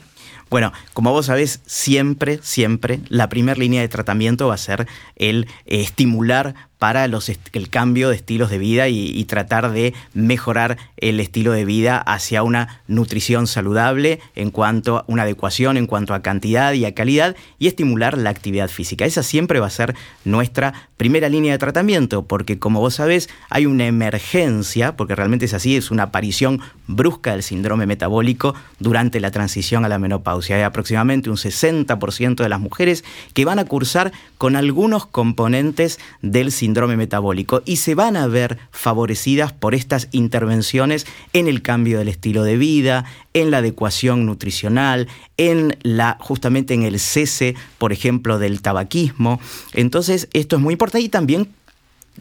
Bueno, 0.51 0.73
como 0.95 1.13
vos 1.13 1.27
sabés, 1.27 1.61
siempre, 1.67 2.39
siempre 2.43 3.01
la 3.09 3.29
primera 3.29 3.59
línea 3.59 3.83
de 3.83 3.89
tratamiento 3.89 4.49
va 4.49 4.55
a 4.55 4.59
ser 4.59 4.87
el 5.17 5.47
estimular 5.67 6.55
para 6.79 7.07
los 7.09 7.29
el 7.29 7.69
cambio 7.69 8.09
de 8.09 8.17
estilos 8.17 8.49
de 8.51 8.59
vida 8.59 8.89
y, 8.89 9.25
tratar 9.25 9.73
de 9.73 9.93
mejorar 10.15 10.79
el 11.01 11.21
estilo 11.21 11.53
de 11.53 11.65
vida 11.65 11.99
hacia 11.99 12.43
una 12.43 12.83
nutrición 12.87 13.47
saludable 13.47 14.21
en 14.35 14.51
cuanto 14.51 14.99
a 14.99 15.05
una 15.07 15.23
adecuación 15.23 15.77
en 15.77 15.87
cuanto 15.87 16.15
a 16.15 16.23
cantidad 16.23 16.73
y 16.73 16.85
a 16.85 16.95
calidad 16.95 17.37
y 17.59 17.67
estimular 17.67 18.19
la 18.19 18.31
actividad 18.31 18.69
física. 18.69 19.05
Esa 19.05 19.23
siempre 19.23 19.61
va 19.61 19.67
a 19.67 19.71
ser 19.71 19.95
nuestra 20.25 20.89
primera 20.97 21.29
línea 21.29 21.53
de 21.53 21.59
tratamiento 21.59 22.27
porque 22.27 22.59
como 22.59 22.81
vos 22.81 22.95
sabés 22.95 23.29
hay 23.51 23.67
una 23.67 23.87
emergencia, 23.87 24.97
porque 24.97 25.15
realmente 25.15 25.47
es 25.47 25.55
así, 25.55 25.77
es 25.77 25.91
una 25.91 26.05
aparición 26.05 26.61
brusca 26.87 27.33
del 27.33 27.43
síndrome 27.43 27.87
metabólico 27.87 28.55
durante 28.79 29.21
la 29.21 29.31
transición 29.31 29.85
a 29.85 29.89
la 29.89 29.99
menopausia. 29.99 30.57
Hay 30.57 30.63
aproximadamente 30.63 31.31
un 31.31 31.37
60% 31.37 32.37
de 32.37 32.49
las 32.49 32.61
mujeres 32.61 33.05
que 33.35 33.45
van 33.45 33.59
a 33.59 33.65
cursar 33.65 34.13
con 34.39 34.57
algunos 34.57 35.07
componentes 35.07 35.99
del 36.23 36.53
síndrome 36.53 36.97
metabólico 36.97 37.63
y 37.65 37.77
se 37.77 37.95
van 37.95 38.17
a 38.17 38.27
ver 38.27 38.59
favorecidas 38.71 39.53
por 39.53 39.75
estas 39.75 40.09
intervenciones 40.13 40.88
en 41.33 41.49
el 41.49 41.63
cambio 41.63 41.99
del 41.99 42.09
estilo 42.09 42.43
de 42.43 42.57
vida, 42.57 43.05
en 43.35 43.51
la 43.51 43.59
adecuación 43.59 44.27
nutricional, 44.27 45.09
en 45.37 45.77
la 45.83 46.17
justamente 46.21 46.75
en 46.75 46.83
el 46.83 46.99
cese, 46.99 47.55
por 47.79 47.93
ejemplo, 47.93 48.39
del 48.39 48.63
tabaquismo. 48.63 49.41
Entonces, 49.75 50.29
esto 50.33 50.57
es 50.57 50.63
muy 50.63 50.73
importante 50.73 51.05
y 51.05 51.09
también 51.09 51.49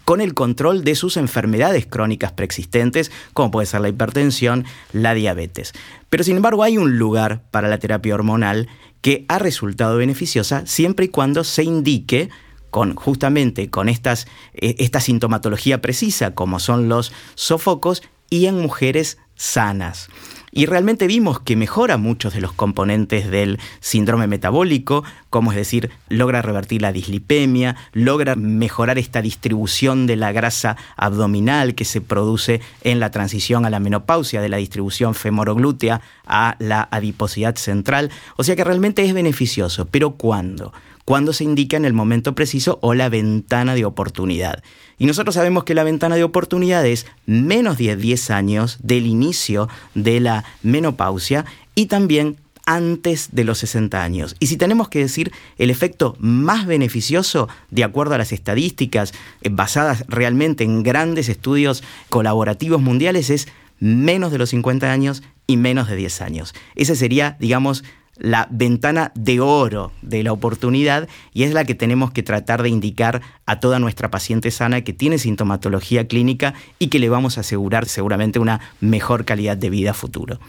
con 0.06 0.22
el 0.22 0.34
control 0.34 0.84
de 0.84 0.96
sus 0.96 1.18
enfermedades 1.18 1.86
crónicas 1.86 2.32
preexistentes, 2.32 3.12
como 3.34 3.52
puede 3.52 3.68
ser 3.68 3.82
la 3.82 3.90
hipertensión, 3.90 4.66
la 4.94 5.14
diabetes. 5.14 5.74
Pero 6.10 6.24
sin 6.24 6.38
embargo 6.38 6.64
hay 6.64 6.78
un 6.78 6.98
lugar 6.98 7.42
para 7.52 7.68
la 7.68 7.80
terapia 7.80 8.14
hormonal 8.14 8.68
que 9.02 9.26
ha 9.28 9.40
resultado 9.40 9.98
beneficiosa 9.98 10.66
siempre 10.66 11.06
y 11.06 11.10
cuando 11.10 11.44
se 11.44 11.64
indique 11.64 12.30
con 12.70 12.96
justamente 12.96 13.70
con 13.70 13.90
estas, 13.90 14.28
eh, 14.54 14.76
esta 14.80 15.00
sintomatología 15.00 15.82
precisa, 15.82 16.36
como 16.36 16.60
son 16.60 16.90
los 16.90 17.12
sofocos, 17.36 18.04
y 18.30 18.46
en 18.46 18.60
mujeres 18.60 19.18
sanas. 19.36 20.10
Y 20.52 20.66
realmente 20.66 21.06
vimos 21.06 21.40
que 21.40 21.56
mejora 21.56 21.98
muchos 21.98 22.34
de 22.34 22.42
los 22.42 22.52
componentes 22.52 23.30
del 23.30 23.60
síndrome 23.80 24.26
metabólico, 24.26 25.04
como 25.30 25.52
es 25.52 25.58
decir, 25.58 25.92
logra 26.10 26.42
revertir 26.42 26.82
la 26.82 26.92
dislipemia, 26.92 27.76
logra 27.94 28.36
mejorar 28.36 28.98
esta 28.98 29.22
distribución 29.22 30.08
de 30.08 30.16
la 30.16 30.32
grasa 30.32 30.76
abdominal 30.96 31.76
que 31.76 31.86
se 31.86 32.02
produce 32.02 32.62
en 32.82 33.00
la 33.00 33.12
transición 33.12 33.66
a 33.66 33.70
la 33.70 33.80
menopausia, 33.80 34.42
de 34.42 34.50
la 34.50 34.58
distribución 34.58 35.14
femoroglútea 35.14 36.02
a 36.26 36.56
la 36.58 36.88
adiposidad 36.90 37.56
central. 37.56 38.10
O 38.38 38.44
sea 38.44 38.56
que 38.56 38.64
realmente 38.64 39.06
es 39.06 39.14
beneficioso. 39.14 39.86
Pero 39.86 40.12
¿cuándo? 40.12 40.74
Cuando 41.08 41.32
se 41.32 41.46
indica 41.46 41.78
en 41.78 41.86
el 41.86 41.94
momento 41.94 42.36
preciso 42.36 42.80
o 42.82 42.94
la 42.94 43.08
ventana 43.08 43.76
de 43.76 43.86
oportunidad. 43.86 44.62
Y 44.98 45.06
nosotros 45.06 45.36
sabemos 45.36 45.64
que 45.64 45.74
la 45.74 45.86
ventana 45.86 46.18
de 46.18 46.26
oportunidad 46.26 46.86
es 46.86 47.06
menos 47.26 47.78
de 47.78 47.96
10 47.96 48.30
años 48.30 48.78
del 48.84 49.08
inicio 49.08 49.70
de 49.96 50.20
la 50.20 50.44
menopausia 50.64 51.46
y 51.76 51.86
también 51.86 52.36
antes 52.66 53.30
de 53.32 53.46
los 53.46 53.60
60 53.60 54.04
años. 54.04 54.36
Y 54.42 54.48
si 54.48 54.58
tenemos 54.58 54.90
que 54.90 55.00
decir 55.00 55.32
el 55.58 55.70
efecto 55.70 56.18
más 56.20 56.66
beneficioso, 56.66 57.48
de 57.72 57.86
acuerdo 57.86 58.16
a 58.16 58.18
las 58.18 58.34
estadísticas 58.34 59.14
eh, 59.44 59.50
basadas 59.50 60.04
realmente 60.10 60.66
en 60.66 60.84
grandes 60.84 61.30
estudios 61.30 61.86
colaborativos 62.10 62.82
mundiales, 62.82 63.30
es 63.30 63.48
menos 63.80 64.34
de 64.34 64.40
los 64.40 64.50
50 64.50 64.92
años 64.92 65.24
y 65.48 65.56
menos 65.56 65.88
de 65.88 65.96
10 65.96 66.22
años. 66.22 66.54
Ese 66.76 66.98
sería, 66.98 67.38
digamos, 67.40 67.86
la 68.20 68.48
ventana 68.50 69.12
de 69.16 69.40
oro 69.40 69.92
de 70.02 70.24
la 70.24 70.34
oportunidad 70.34 71.08
y 71.34 71.44
es 71.44 71.54
la 71.54 71.66
que 71.66 71.76
tenemos 71.76 72.12
que 72.12 72.24
tratar 72.24 72.64
de 72.64 72.70
indicar 72.70 73.22
a 73.46 73.60
toda 73.60 73.80
nuestra 73.80 74.10
paciente 74.10 74.52
sana 74.52 74.82
que 74.82 74.94
tiene 74.94 75.18
sintomatología 75.18 76.08
clínica 76.08 76.54
y 76.80 76.88
que 76.88 77.00
le 77.00 77.10
vamos 77.10 77.38
a 77.38 77.42
asegurar 77.42 77.86
seguramente 77.86 78.40
una 78.40 78.60
mejor 78.82 79.26
calidad 79.26 79.58
de 79.58 79.70
vida 79.70 79.94
futuro. 79.94 80.40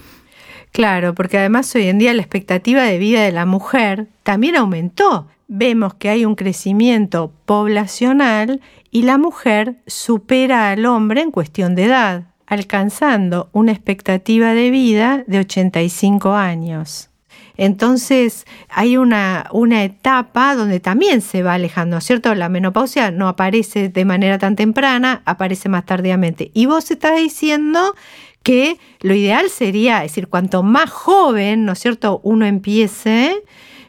Claro, 0.71 1.15
porque 1.15 1.37
además 1.37 1.73
hoy 1.75 1.87
en 1.87 1.97
día 1.97 2.13
la 2.13 2.21
expectativa 2.21 2.83
de 2.83 2.99
vida 2.99 3.23
de 3.23 3.31
la 3.31 3.45
mujer 3.45 4.07
también 4.23 4.55
aumentó. 4.55 5.27
Vemos 5.47 5.95
que 5.95 6.09
hay 6.09 6.25
un 6.25 6.35
crecimiento 6.35 7.33
poblacional 7.45 8.61
y 8.91 9.01
la 9.01 9.17
mujer 9.17 9.77
supera 9.87 10.69
al 10.69 10.85
hombre 10.85 11.21
en 11.21 11.31
cuestión 11.31 11.73
de 11.73 11.85
edad, 11.85 12.23
alcanzando 12.45 13.49
una 13.51 13.71
expectativa 13.71 14.53
de 14.53 14.69
vida 14.69 15.23
de 15.25 15.39
85 15.39 16.33
años. 16.33 17.08
Entonces 17.59 18.45
hay 18.69 18.95
una, 18.95 19.49
una 19.51 19.83
etapa 19.83 20.55
donde 20.55 20.79
también 20.79 21.19
se 21.19 21.43
va 21.43 21.55
alejando, 21.55 21.99
¿cierto? 21.99 22.33
La 22.33 22.47
menopausia 22.47 23.11
no 23.11 23.27
aparece 23.27 23.89
de 23.89 24.05
manera 24.05 24.37
tan 24.37 24.55
temprana, 24.55 25.21
aparece 25.25 25.67
más 25.67 25.85
tardíamente. 25.85 26.51
Y 26.53 26.67
vos 26.67 26.89
estás 26.89 27.17
diciendo 27.17 27.95
que 28.43 28.77
lo 29.01 29.13
ideal 29.13 29.49
sería, 29.49 30.05
es 30.05 30.11
decir, 30.13 30.29
cuanto 30.29 30.63
más 30.63 30.89
joven, 30.89 31.65
¿no 31.65 31.73
es 31.73 31.79
cierto?, 31.79 32.21
uno 32.23 32.45
empiece 32.45 33.43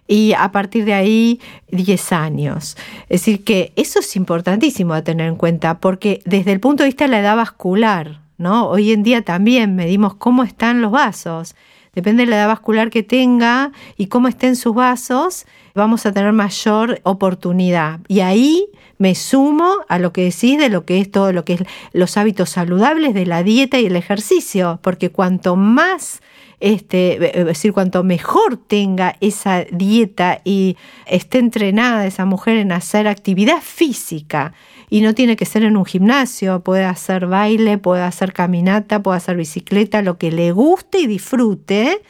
y 0.08 0.32
a 0.32 0.50
partir 0.50 0.84
de 0.84 0.94
ahí 0.94 1.40
10 1.70 2.10
años. 2.10 2.76
Es 3.08 3.20
decir, 3.20 3.44
que 3.44 3.72
eso 3.76 4.00
es 4.00 4.16
importantísimo 4.16 4.96
de 4.96 5.02
tener 5.02 5.28
en 5.28 5.36
cuenta 5.36 5.78
porque 5.78 6.22
desde 6.24 6.50
el 6.50 6.58
punto 6.58 6.82
de 6.82 6.88
vista 6.88 7.04
de 7.04 7.12
la 7.12 7.20
edad 7.20 7.36
vascular, 7.36 8.18
¿no? 8.36 8.68
Hoy 8.68 8.90
en 8.90 9.04
día 9.04 9.22
también 9.22 9.76
medimos 9.76 10.14
cómo 10.14 10.42
están 10.42 10.82
los 10.82 10.90
vasos 10.90 11.54
depende 11.94 12.24
de 12.24 12.30
la 12.30 12.36
edad 12.36 12.48
vascular 12.48 12.90
que 12.90 13.02
tenga 13.02 13.72
y 13.96 14.06
cómo 14.06 14.28
estén 14.28 14.56
sus 14.56 14.74
vasos, 14.74 15.46
vamos 15.74 16.06
a 16.06 16.12
tener 16.12 16.32
mayor 16.32 17.00
oportunidad. 17.02 18.00
Y 18.08 18.20
ahí 18.20 18.68
me 18.98 19.14
sumo 19.14 19.76
a 19.88 19.98
lo 19.98 20.12
que 20.12 20.24
decís 20.24 20.58
de 20.58 20.68
lo 20.68 20.84
que 20.84 21.00
es 21.00 21.10
todo 21.10 21.32
lo 21.32 21.44
que 21.44 21.54
es 21.54 21.62
los 21.92 22.16
hábitos 22.16 22.50
saludables 22.50 23.14
de 23.14 23.26
la 23.26 23.42
dieta 23.42 23.78
y 23.80 23.86
el 23.86 23.96
ejercicio, 23.96 24.78
porque 24.82 25.10
cuanto 25.10 25.56
más 25.56 26.20
este, 26.60 27.40
es 27.40 27.46
decir, 27.46 27.72
cuanto 27.72 28.04
mejor 28.04 28.58
tenga 28.58 29.16
esa 29.20 29.64
dieta 29.64 30.42
y 30.44 30.76
esté 31.06 31.38
entrenada 31.38 32.06
esa 32.06 32.26
mujer 32.26 32.58
en 32.58 32.70
hacer 32.70 33.08
actividad 33.08 33.62
física, 33.62 34.52
y 34.90 35.00
no 35.00 35.14
tiene 35.14 35.36
que 35.36 35.46
ser 35.46 35.62
en 35.62 35.76
un 35.76 35.86
gimnasio, 35.86 36.60
puede 36.60 36.84
hacer 36.84 37.26
baile, 37.26 37.78
puede 37.78 38.02
hacer 38.02 38.32
caminata, 38.32 39.02
puede 39.02 39.18
hacer 39.18 39.36
bicicleta, 39.36 40.02
lo 40.02 40.18
que 40.18 40.32
le 40.32 40.50
guste 40.50 40.98
y 40.98 41.06
disfrute 41.06 42.02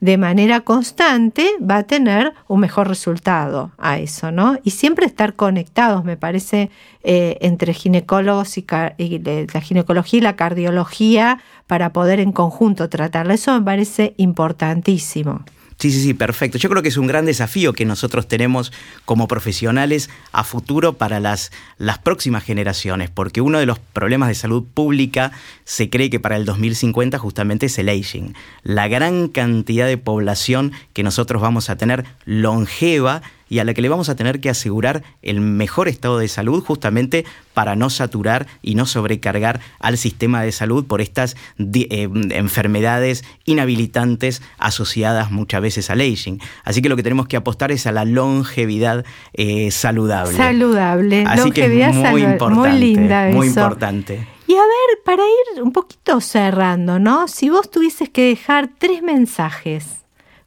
de 0.00 0.16
manera 0.16 0.60
constante 0.60 1.50
va 1.60 1.78
a 1.78 1.82
tener 1.82 2.32
un 2.48 2.60
mejor 2.60 2.88
resultado 2.88 3.72
a 3.76 3.98
eso, 3.98 4.30
¿no? 4.30 4.58
Y 4.64 4.70
siempre 4.70 5.04
estar 5.04 5.34
conectados, 5.34 6.04
me 6.04 6.16
parece, 6.16 6.70
eh, 7.02 7.36
entre 7.42 7.74
ginecólogos 7.74 8.56
y, 8.56 8.64
y, 8.96 9.18
la 9.18 9.60
ginecología 9.60 10.18
y 10.18 10.22
la 10.22 10.36
cardiología 10.36 11.42
para 11.66 11.92
poder 11.92 12.20
en 12.20 12.32
conjunto 12.32 12.88
tratarlo. 12.88 13.34
Eso 13.34 13.52
me 13.52 13.64
parece 13.64 14.14
importantísimo. 14.16 15.44
Sí, 15.80 15.90
sí, 15.90 16.02
sí, 16.02 16.12
perfecto. 16.12 16.58
Yo 16.58 16.68
creo 16.68 16.82
que 16.82 16.90
es 16.90 16.98
un 16.98 17.06
gran 17.06 17.24
desafío 17.24 17.72
que 17.72 17.86
nosotros 17.86 18.28
tenemos 18.28 18.70
como 19.06 19.26
profesionales 19.28 20.10
a 20.30 20.44
futuro 20.44 20.98
para 20.98 21.20
las, 21.20 21.52
las 21.78 21.96
próximas 21.96 22.44
generaciones, 22.44 23.08
porque 23.08 23.40
uno 23.40 23.58
de 23.58 23.64
los 23.64 23.78
problemas 23.78 24.28
de 24.28 24.34
salud 24.34 24.62
pública 24.62 25.32
se 25.64 25.88
cree 25.88 26.10
que 26.10 26.20
para 26.20 26.36
el 26.36 26.44
2050 26.44 27.18
justamente 27.18 27.64
es 27.64 27.78
el 27.78 27.88
aging. 27.88 28.34
La 28.62 28.88
gran 28.88 29.28
cantidad 29.28 29.86
de 29.86 29.96
población 29.96 30.72
que 30.92 31.02
nosotros 31.02 31.40
vamos 31.40 31.70
a 31.70 31.78
tener 31.78 32.04
longeva 32.26 33.22
y 33.50 33.58
a 33.58 33.64
la 33.64 33.74
que 33.74 33.82
le 33.82 33.90
vamos 33.90 34.08
a 34.08 34.16
tener 34.16 34.40
que 34.40 34.48
asegurar 34.48 35.02
el 35.20 35.40
mejor 35.40 35.88
estado 35.88 36.18
de 36.18 36.28
salud 36.28 36.64
justamente 36.64 37.26
para 37.52 37.76
no 37.76 37.90
saturar 37.90 38.46
y 38.62 38.76
no 38.76 38.86
sobrecargar 38.86 39.60
al 39.80 39.98
sistema 39.98 40.42
de 40.42 40.52
salud 40.52 40.86
por 40.86 41.00
estas 41.00 41.36
eh, 41.58 42.08
enfermedades 42.30 43.24
inhabilitantes 43.44 44.40
asociadas 44.56 45.32
muchas 45.32 45.60
veces 45.60 45.90
al 45.90 46.00
aging. 46.00 46.40
Así 46.64 46.80
que 46.80 46.88
lo 46.88 46.96
que 46.96 47.02
tenemos 47.02 47.26
que 47.26 47.36
apostar 47.36 47.72
es 47.72 47.86
a 47.86 47.92
la 47.92 48.04
longevidad 48.04 49.04
eh, 49.34 49.72
saludable. 49.72 50.36
Saludable, 50.36 51.24
Así 51.26 51.42
longevidad 51.42 51.90
que 51.90 52.08
muy 52.08 52.22
importante, 52.22 52.68
muy 52.70 52.80
linda 52.80 53.28
Muy 53.32 53.48
importante. 53.48 54.26
Y 54.46 54.54
a 54.54 54.62
ver, 54.62 55.02
para 55.04 55.22
ir 55.24 55.62
un 55.62 55.72
poquito 55.72 56.20
cerrando, 56.20 57.00
¿no? 57.00 57.26
Si 57.26 57.50
vos 57.50 57.68
tuvieses 57.68 58.08
que 58.08 58.26
dejar 58.26 58.70
tres 58.78 59.02
mensajes, 59.02 59.86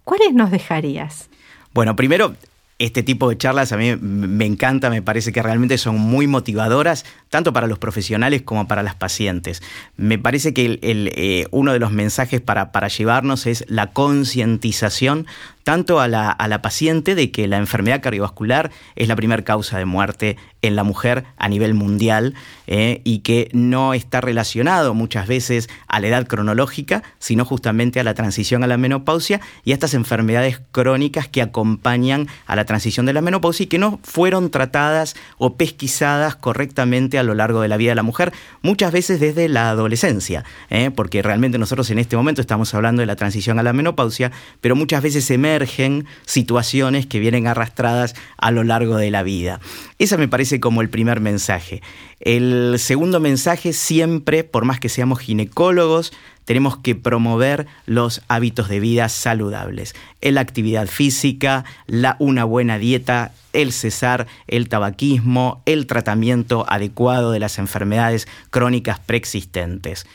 ¿cuáles 0.06 0.34
nos 0.34 0.52
dejarías? 0.52 1.30
Bueno, 1.74 1.96
primero, 1.96 2.36
este 2.84 3.02
tipo 3.02 3.30
de 3.30 3.38
charlas 3.38 3.72
a 3.72 3.78
mí 3.78 3.96
me 3.96 4.46
encanta, 4.46 4.90
me 4.90 5.02
parece 5.02 5.32
que 5.32 5.42
realmente 5.42 5.78
son 5.78 5.98
muy 5.98 6.28
motivadoras, 6.28 7.06
tanto 7.30 7.54
para 7.54 7.68
los 7.68 7.80
profesionales 7.80 8.42
como 8.42 8.68
para 8.68 8.84
las 8.84 8.96
pacientes. 8.96 9.64
Me 9.96 10.20
parece 10.20 10.54
que 10.54 10.80
eh, 10.82 11.48
uno 11.52 11.72
de 11.72 11.80
los 11.80 11.92
mensajes 11.92 12.42
para, 12.42 12.74
para 12.74 12.90
llevarnos 12.90 13.46
es 13.46 13.64
la 13.70 13.92
concientización 13.92 15.28
tanto 15.64 16.00
a 16.00 16.08
la, 16.08 16.30
a 16.30 16.48
la, 16.48 16.62
paciente 16.62 17.16
de 17.16 17.32
que 17.32 17.48
la 17.48 17.58
enfermedad 17.58 18.02
cardiovascular 18.02 18.72
es 18.96 19.08
la 19.08 19.16
primera 19.16 19.44
causa 19.44 19.78
de 19.78 19.86
muerte 19.86 20.38
en 20.62 20.76
la 20.76 20.84
mujer 20.84 21.26
a 21.38 21.50
nivel 21.50 21.74
mundial 21.74 22.34
eh, 22.68 23.02
y 23.04 23.20
que 23.20 23.50
no 23.52 23.94
está 23.94 24.22
relacionado 24.22 24.94
muchas 24.94 25.28
veces 25.28 25.70
a 25.88 26.00
la 26.00 26.08
edad 26.08 26.26
cronológica, 26.26 27.04
sino 27.20 27.46
justamente 27.46 28.00
a 28.00 28.04
la 28.04 28.14
transición 28.14 28.64
a 28.64 28.68
la 28.68 28.78
menopausia 28.78 29.42
y 29.64 29.72
a 29.72 29.74
estas 29.74 29.94
enfermedades 29.94 30.62
crónicas 30.72 31.28
que 31.28 31.42
acompañan 31.42 32.28
a 32.48 32.56
la 32.56 32.66
transición 32.66 33.06
de 33.06 33.14
la 33.14 33.22
menopausia 33.22 33.66
y 33.66 33.68
que 33.68 33.78
no 33.78 34.00
fueron 34.04 34.50
tratadas 34.50 35.16
o 35.38 35.56
pesquisadas 35.56 36.36
correctamente 36.36 37.20
a 37.20 37.24
lo 37.24 37.36
largo 37.36 37.62
de 37.62 37.68
la 37.68 37.78
vida 37.78 37.92
de 37.92 37.96
la 37.96 38.04
mujer, 38.04 38.32
muchas 38.62 38.92
veces 38.92 39.20
desde 39.20 39.50
la 39.50 39.70
adolescencia, 39.70 40.46
eh, 40.70 40.92
porque 40.96 41.22
realmente 41.22 41.58
nosotros 41.58 41.90
en 41.92 42.00
este 42.00 42.16
momento 42.16 42.42
estamos 42.42 42.74
hablando 42.74 43.02
de 43.02 43.06
la 43.06 43.18
transición 43.18 43.60
a 43.60 43.64
la 43.64 43.74
menopausia, 43.74 44.32
pero 44.62 44.76
muchas 44.76 45.04
veces 45.04 45.26
se 45.26 45.38
emergen 45.54 46.06
situaciones 46.26 47.06
que 47.06 47.20
vienen 47.20 47.48
arrastradas 47.48 48.16
a 48.38 48.52
lo 48.52 48.64
largo 48.64 48.98
de 48.98 49.12
la 49.12 49.24
vida. 49.24 49.60
Esa 50.00 50.18
me 50.18 50.28
parece 50.28 50.60
como 50.60 50.82
el 50.82 50.90
primer 50.90 51.20
mensaje. 51.20 51.82
El 52.20 52.76
segundo 52.80 53.20
mensaje, 53.20 53.74
siempre, 53.74 54.44
por 54.44 54.66
más 54.66 54.80
que 54.80 54.90
seamos 54.90 55.20
ginecólogos, 55.20 56.12
tenemos 56.46 56.78
que 56.78 56.96
promover 56.96 57.68
los 57.86 58.22
hábitos 58.28 58.68
de 58.68 58.80
vida 58.80 59.10
saludables. 59.10 59.96
La 60.22 60.42
actividad 60.42 60.88
física, 60.88 61.66
la, 61.86 62.16
una 62.20 62.44
buena 62.44 62.78
dieta, 62.80 63.32
el 63.54 63.72
cesar 63.72 64.28
el 64.48 64.68
tabaquismo, 64.68 65.62
el 65.66 65.86
tratamiento 65.86 66.66
adecuado 66.68 67.32
de 67.32 67.40
las 67.40 67.60
enfermedades 67.60 68.28
crónicas 68.50 69.00
preexistentes. 69.00 70.08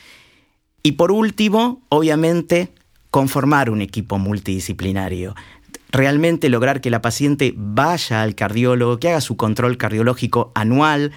Y 0.82 0.92
por 0.92 1.12
último, 1.12 1.80
obviamente, 1.88 2.72
conformar 3.10 3.70
un 3.70 3.80
equipo 3.80 4.18
multidisciplinario 4.18 5.34
realmente 5.90 6.48
lograr 6.48 6.80
que 6.80 6.90
la 6.90 7.02
paciente 7.02 7.54
vaya 7.56 8.22
al 8.22 8.34
cardiólogo, 8.34 8.98
que 8.98 9.08
haga 9.08 9.20
su 9.20 9.36
control 9.36 9.78
cardiológico 9.78 10.52
anual, 10.54 11.12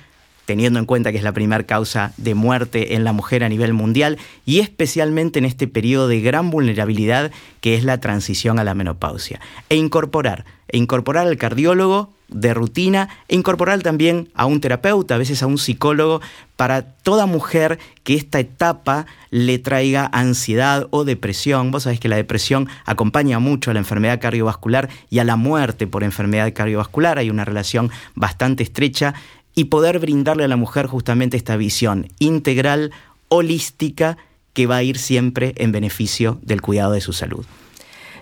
teniendo 0.46 0.80
en 0.80 0.86
cuenta 0.86 1.12
que 1.12 1.18
es 1.18 1.24
la 1.24 1.34
primera 1.34 1.66
causa 1.66 2.14
de 2.18 2.36
muerte 2.36 2.96
en 2.96 3.04
la 3.04 3.14
mujer 3.14 3.44
a 3.44 3.50
nivel 3.50 3.74
mundial 3.74 4.18
y 4.46 4.60
especialmente 4.60 5.40
en 5.40 5.46
este 5.46 5.68
periodo 5.68 6.08
de 6.08 6.22
gran 6.22 6.50
vulnerabilidad 6.50 7.32
que 7.62 7.76
es 7.76 7.84
la 7.84 8.00
transición 8.00 8.60
a 8.60 8.64
la 8.64 8.74
menopausia. 8.74 9.40
E 9.70 9.76
incorporar, 9.76 10.46
e 10.68 10.78
incorporar 10.78 11.28
al 11.28 11.38
cardiólogo 11.38 12.12
de 12.32 12.54
rutina 12.54 13.10
e 13.28 13.36
incorporar 13.36 13.82
también 13.82 14.30
a 14.34 14.46
un 14.46 14.62
terapeuta, 14.62 15.16
a 15.16 15.18
veces 15.18 15.44
a 15.44 15.48
un 15.48 15.58
psicólogo, 15.58 16.22
para 16.56 16.82
toda 16.82 17.26
mujer 17.26 17.80
que 18.04 18.16
esta 18.16 18.40
etapa 18.40 19.06
le 19.30 19.60
traiga 19.60 20.10
ansiedad 20.12 20.88
o 20.92 21.04
depresión. 21.04 21.72
Vos 21.72 21.84
sabés 21.84 22.00
que 22.00 22.10
la 22.10 22.16
depresión 22.16 22.68
acompaña 22.86 23.40
mucho 23.40 23.72
a 23.72 23.74
la 23.74 23.80
enfermedad 23.80 24.20
cardiovascular 24.20 24.90
y 25.10 25.20
a 25.20 25.24
la 25.24 25.36
muerte 25.36 25.88
por 25.88 26.04
enfermedad 26.04 26.54
cardiovascular. 26.54 27.18
Hay 27.18 27.30
una 27.30 27.46
relación 27.46 27.92
bastante 28.16 28.64
estrecha 28.64 29.14
y 29.54 29.66
poder 29.66 30.00
brindarle 30.00 30.46
a 30.46 30.48
la 30.48 30.56
mujer 30.56 30.88
justamente 30.88 31.38
esta 31.38 31.58
visión 31.58 32.08
integral, 32.20 32.92
holística, 33.28 34.18
que 34.54 34.68
va 34.68 34.78
a 34.78 34.84
ir 34.84 34.98
siempre 34.98 35.54
en 35.58 35.72
beneficio 35.72 36.40
del 36.42 36.62
cuidado 36.62 36.92
de 36.94 37.02
su 37.02 37.14
salud. 37.14 37.46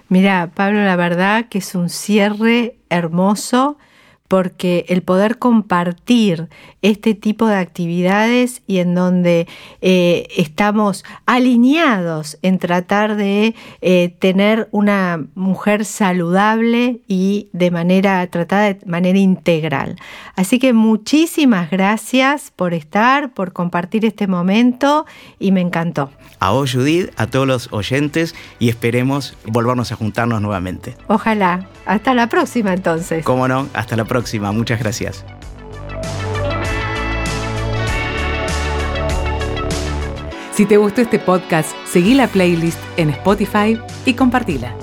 Mira, 0.10 0.52
Pablo, 0.54 0.84
la 0.84 0.96
verdad 0.96 1.48
que 1.50 1.60
es 1.60 1.76
un 1.76 1.90
cierre 1.90 2.76
hermoso 2.90 3.78
porque 4.30 4.86
el 4.88 5.02
poder 5.02 5.40
compartir 5.40 6.48
este 6.84 7.16
tipo 7.16 7.48
de 7.48 7.56
actividades 7.56 8.62
y 8.68 8.78
en 8.78 8.94
donde 8.96 9.48
eh, 9.82 10.28
estamos 10.38 11.04
alineados 11.26 12.38
en 12.44 12.60
tratar 12.60 13.18
de 13.18 13.56
eh, 13.82 14.16
tener 14.20 14.70
una 14.72 15.26
mujer 15.34 15.84
saludable 15.84 17.02
y 17.08 17.50
de 17.54 17.72
manera 17.72 18.26
tratada 18.28 18.74
de 18.74 18.80
manera 18.86 19.18
integral. 19.18 19.98
Así 20.36 20.60
que 20.60 20.74
muchísimas 20.74 21.72
gracias 21.72 22.54
por 22.56 22.76
estar, 22.76 23.34
por 23.34 23.52
compartir 23.52 24.06
este 24.06 24.28
momento 24.28 25.08
y 25.40 25.52
me 25.52 25.62
encantó. 25.62 26.12
A 26.40 26.52
vos, 26.52 26.72
Judith, 26.72 27.10
a 27.18 27.26
todos 27.28 27.48
los 27.48 27.74
oyentes 27.74 28.36
y 28.60 28.70
esperemos 28.70 29.36
volvernos 29.46 29.92
a 29.92 29.96
juntarnos 29.96 30.40
nuevamente. 30.40 30.96
Ojalá. 31.08 31.68
Hasta 31.90 32.14
la 32.14 32.28
próxima 32.28 32.72
entonces. 32.72 33.26
Cómo 33.26 33.48
no, 33.48 33.68
hasta 33.74 33.96
la 33.96 34.06
Muchas 34.52 34.80
gracias. 34.80 35.26
Si 40.54 40.66
te 40.66 40.76
gustó 40.76 41.02
este 41.02 41.20
podcast, 41.20 41.72
seguí 41.88 42.14
la 42.16 42.28
playlist 42.28 42.80
en 42.98 43.12
Spotify 43.12 43.80
y 44.06 44.14
compartila. 44.14 44.76